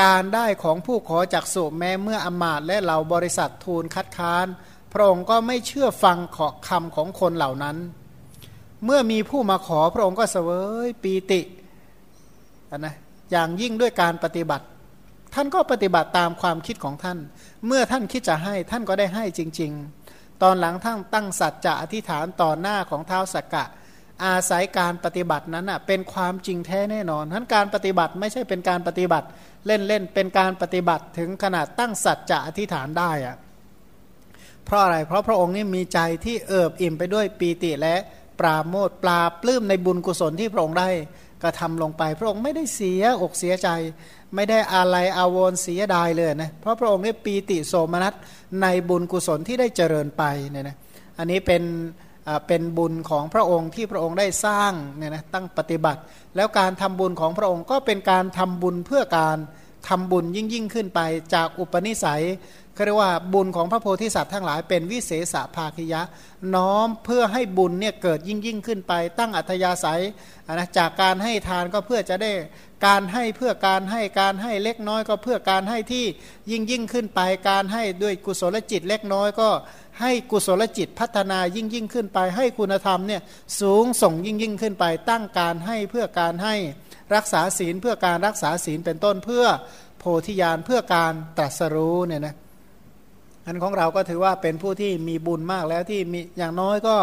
[0.00, 4.46] การได้ของผู้ขอจากสุแม้เมื่ออมาตและเหล่าบริษัททูลคัดค้าน
[4.92, 7.76] พระองค์ก็ไม่เชื่อฟังขอคำของคนเหล่านั้น
[8.84, 10.50] เมื่อมีผู้มาขอพระองค์ก็เสว
[10.86, 11.40] ยปีติ
[12.78, 12.94] นะ
[13.30, 14.66] อย่างยิ่งด้วยการปฏิบัติ
[15.34, 17.18] ท่านก็ปฏิบัติตามความคิดของท่าน
[17.66, 19.72] เมื่อท่านคิดจะให้ท่านก็ได้ให้จริง
[20.08, 23.64] ๆ ตอนหลังท่านตั้งสัจจะอธิษฐานต่อหน้าของเท้าสักกะ
[24.24, 29.26] อาศัยการปฏิบัตินั้นอะเป็นความจริงแท้แน่นอนทั้นการปฏิบัติไม่ใช่เป็นการปฏิบัติ
[29.66, 33.36] เล่นๆเป็นการปฏิบัติถึงขนาดตั้งสัจจะอธิษฐานได้อะ
[34.64, 37.96] เพราะอะไรเพราะพระองค์นี่มีใจที่เอิบอิ่มไปด้วยปีติและ
[38.40, 40.88] ปราโมทปลาปลื้มในบุญกุศลที่พระองค์ได้
[41.42, 43.68] กระทำลงไป พระองค์ไม่ได้เสียอกเสียใจ
[44.34, 48.14] ไม่ได้อะไรอาวรเสียดายเลยนะเพราะพระองค์นี่ปีติโสมนัส
[48.62, 50.76] ในบุญกุศลที่ได้เจริญไปเนี่ยนะ
[51.18, 51.62] อันนี้เป็น
[52.46, 56.00] เป็นบุญของพระองค์ที่พระองค์ได้สร้างเนี่ยนะตั้งปฏิบัติ
[56.36, 59.38] แล้วการทำบุญของพระองค์ก็เป็นการทำบุญเพื่อการ
[59.88, 61.00] ทำบุญยิ่งยิ่งขึ้นไป
[61.34, 62.24] จากอุปนิสัย
[62.74, 66.02] เขาเรียกว่าบุญของพระโพธิสัตว์ทั้งหลายเป็นวิเศษภาคิยะ
[66.54, 70.02] น้อมเพื่อให้บุญเนี่ยเกิดยิ่งยิ่งขึ้นไป ตั้งอัธยาศัย
[70.52, 72.32] นะจากการให้ทานก็เพื่อจะได้
[72.86, 76.04] การให้เพื่อการให้การให้เล็กน้อยก็เพื่อการให้ที่
[76.50, 79.48] ยิ่งยิ่งขึ้นไป การให้ด้วยกุศลจิตเล็กน้อยก็
[80.00, 83.22] ให้กุศลจิตพัฒนายิ่งยิ่งขึ้นไป ให้คุณธรรมเนี่ย
[83.60, 86.54] สูงส่งยิ่งยิ่งขึ้นไป ตั้งการให้เพื่อการให้
[87.14, 89.44] รักษาศีลเพื่อการรักษาศีลเป็นต้นเพื่อ
[89.98, 92.34] โพธิญาณเพื่อการตรัสรู้เนี่ยนะ
[93.46, 96.96] อันของเราก็ถือว่าเป็นผู้ที่มีบุญมากแล้วที่มีอย่างน้อยก็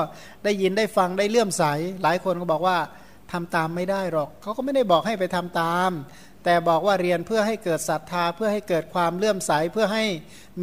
[0.43, 1.63] ได้ยินได้ฟังได้เลื่อมใส
[2.03, 2.77] หลายคนก็บอกว่า
[3.31, 5.91] ทำตามไม่ได้หรอก เขาก็ไม่ได้บอกให้ไปทำตาม
[6.43, 10.05] แต่บอกว่าเรียนเพื่อให้เกิดศรัทธา เพื่อให้เกิดความเลื่อมใส เพื่อให้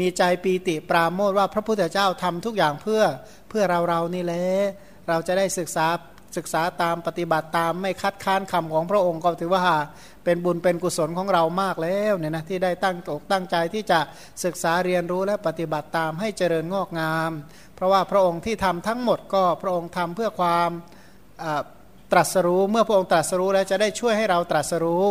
[0.01, 3.03] มีใจปีติปราโมทว่าพระพุทธเจ้าทำทุกอย่างเพื่อ
[3.49, 4.47] เพื่อเราเรานี่แหละ
[5.09, 5.87] เราจะได้ศึกษา
[6.37, 9.63] ศึกษาตามปฏิบัติตามไม่คัดค้านคำของพระองค์ก็ถือว่า
[10.25, 14.01] เป็นบุญเป็นกุศลของเรามากแล้วเนี่ยนะที่ได้ตั้งอกตั้งใจที่จะ
[14.45, 17.31] ศึกษาเรียนรู้และปฏิบัติตามให้เจริญงอกงาม
[17.77, 20.71] เพราะว่าพระองค์ที่ทำทั้งหมดก็พระองค์ทำเพื่อความ
[22.13, 25.05] ตรัสรู้เมื่อพระองค์ตรัสรู้แล้วจะได้ช่วยให้เราตรัสรู้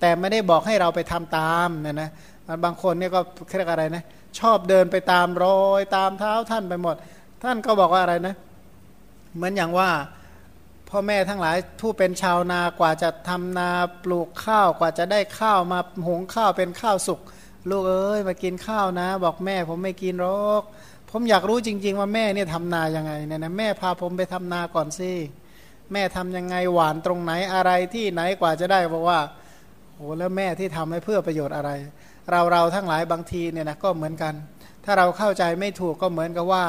[0.00, 2.10] แต่ไม่ได้บอกให้เราไปทำตามเนี่ยนะ
[2.64, 3.20] บางคนเนี่ยก็
[3.56, 4.04] เรียกอะไรนะ
[4.38, 6.96] ชอบเดินไปตามรอยตามเท้าท่านไปหมด
[7.42, 8.34] ท่านก็บอกว่าอะไรนะ
[9.34, 9.90] เหมือนอย่างว่า
[10.88, 13.70] พ่อแม่ทั้งหลายผู้เป็นชาวนากว่าจะทำนา
[14.04, 17.20] ปลูกข้าวกว่าจะได้ข้าวมาหุงข้าวเป็นข้าวสุก
[17.70, 20.62] ลูกเอ้ยมากินข้าวนะ บอกแม่ผมไม่กินหรอก
[21.10, 25.12] ผมอยากรู้จริง ๆ ว่าแม่เนี่ยทำนายังไงเนี่ยนะแม่พาผมไปทำนาก่อนสิ
[25.92, 29.20] แม่ทำยังไงหวานตรงไหนอะไรที่ไหนกว่าจะได้บอกว่า
[29.94, 31.70] โอ้แล้วแม่ที่ทำให้เพื่อประโยชน์อะไร
[32.30, 34.34] เราเราทั้งหลายบางทีเนี่ยนะก็เหมือนกัน
[34.84, 36.64] ถ้าเราเข้าใจไม่ถูกก็เหมือนกับว่า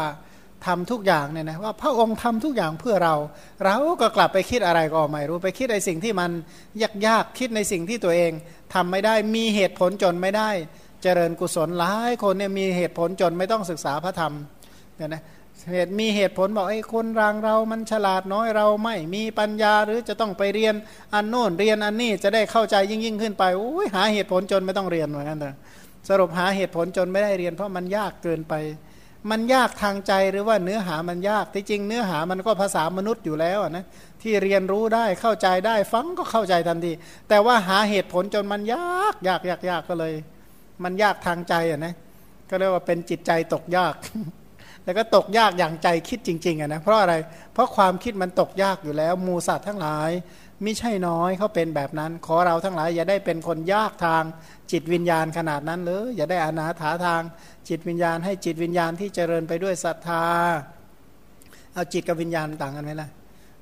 [0.68, 3.16] ทำทุกอย่างเนี่ยนะว่าพระองค์ทำทุกอย่างเพื่อเรา
[3.66, 6.32] เราก็กลับไปคิดอะไรก็ไม่รู้ไปคิดในสิ่งที่มัน
[6.82, 8.32] ยากยากคิดในสิ่งที่ตัวเอง
[8.74, 10.50] ทำไม่ได้มีเหตุผลจนไม่ได้
[11.04, 14.34] เจริญกุศลหลายคนเนี่ยมีเหตุผลจนไม่ต้องศึกษาพระธรรม
[14.96, 15.22] เนี่ยนะ
[15.72, 20.76] เหตุมีเหตุผลบอกไอ้คนรางเรามันฉลาดน้อยเราไม่มีปัญญาหรือจะต้องไปเรียน
[21.14, 25.54] อันโน่นเรียนอันนี้จะได้เข้าใจยิ่งยิ่งขึ้นไปโอ้ยหาเหตุผลจนไม่ต้องเรียนเหมือนกันเลย
[26.10, 28.54] สรุปหาเหตุผลจนไม่ได้เรียน เพราะมันยากเกินไป
[29.32, 33.86] มันยากทางใจหรือว่าเนื้อหามันยากที่จริงเนื้อหามันก็ภาษามนุษย์อยู่แล้วนะ
[34.22, 36.92] ที่เรียนรู้ได้เข้าใจได้ฟังก็เข้าใจทันที
[37.30, 40.14] แต่ว่าหาเหตุผลจนมันยากยากยากยากก็เลย
[40.84, 41.94] มันยากทางใจอะนะ
[42.50, 43.96] ก็เรียกว่าเป็นจิตใจตกยาก
[44.90, 47.14] แล้วก็ตกยากอย่างใจคิดจริงๆอะนะเพราะอะไร
[47.54, 50.10] เพราะความคิดมันตกยากอยู่แล้วมูสัตว์ทั้งหลาย
[50.64, 54.24] ไม่ใช่น้อยเขาเป็นแบบนั้น ขอเราทั้งหลาย อย่าได้เป็นคนยากทาง
[54.72, 57.22] จิตวิญญาณขนาดนั้นเลยอย่าได้อนาถาทาง
[57.70, 60.26] จิตวิญญาณ ให้จิตวิญญาณที่เจริญไปด้วยศรัทธา
[61.74, 63.10] เอาจิตกับวิญญาณต่างกันไหมล่ะ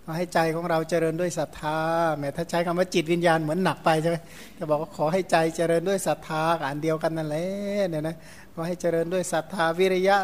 [0.04, 1.78] เอาให้ใจของเราเจริญด้วยศรัทธา
[2.18, 4.18] แม้ถ้าใช้คำว่าจิตวิญญาณเหมือนหนักไปใช่ไหม
[4.58, 7.48] จะบอกว่าขอให้ใจเจริญด้วยศรัทธาอันเดียวกันนั่นแหละ
[7.90, 8.16] เนี่ยนะ
[8.54, 10.18] ขอให้เจริญด้วยศรัทธาวิริยะ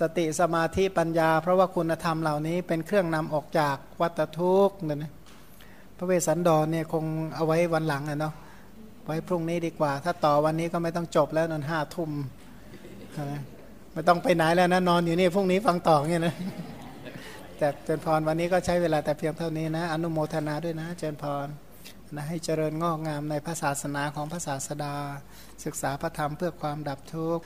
[0.00, 5.12] สติสมาธิปัญญา เพราะว่าคุณธรรมเหล่านี้เป็นเครื่องนำออกจากวัฏทุกข์เนี่ยนะ
[5.96, 8.34] พระเวสสันดรเนี่ยคงเอาไว้วันหลังอะเนาะ
[9.06, 12.10] ไว้พรุ่งนี้ดีกว่า ถ้าต่อวันนี้ก็ไม่ต้องจบแล้วนอนห้าทุ่ม
[13.92, 16.34] ไม่ต้องไปไหนแล้วนะนอนอยู่นี่พรุ่งนี้ฟังต่อเงี้ยนะ
[17.58, 21.46] แต่เจริญพรวันนี้ก็ใช้เวลาแต่เพียงเท่านี้นะ อนุโมทนาด้วยนะเจริญพร
[22.14, 24.94] นะให้เจริญงอกงามในพระศาสนาของพระศาสดา
[25.64, 27.42] ศึกษาพระธรรมเพื่อความดับทุกข์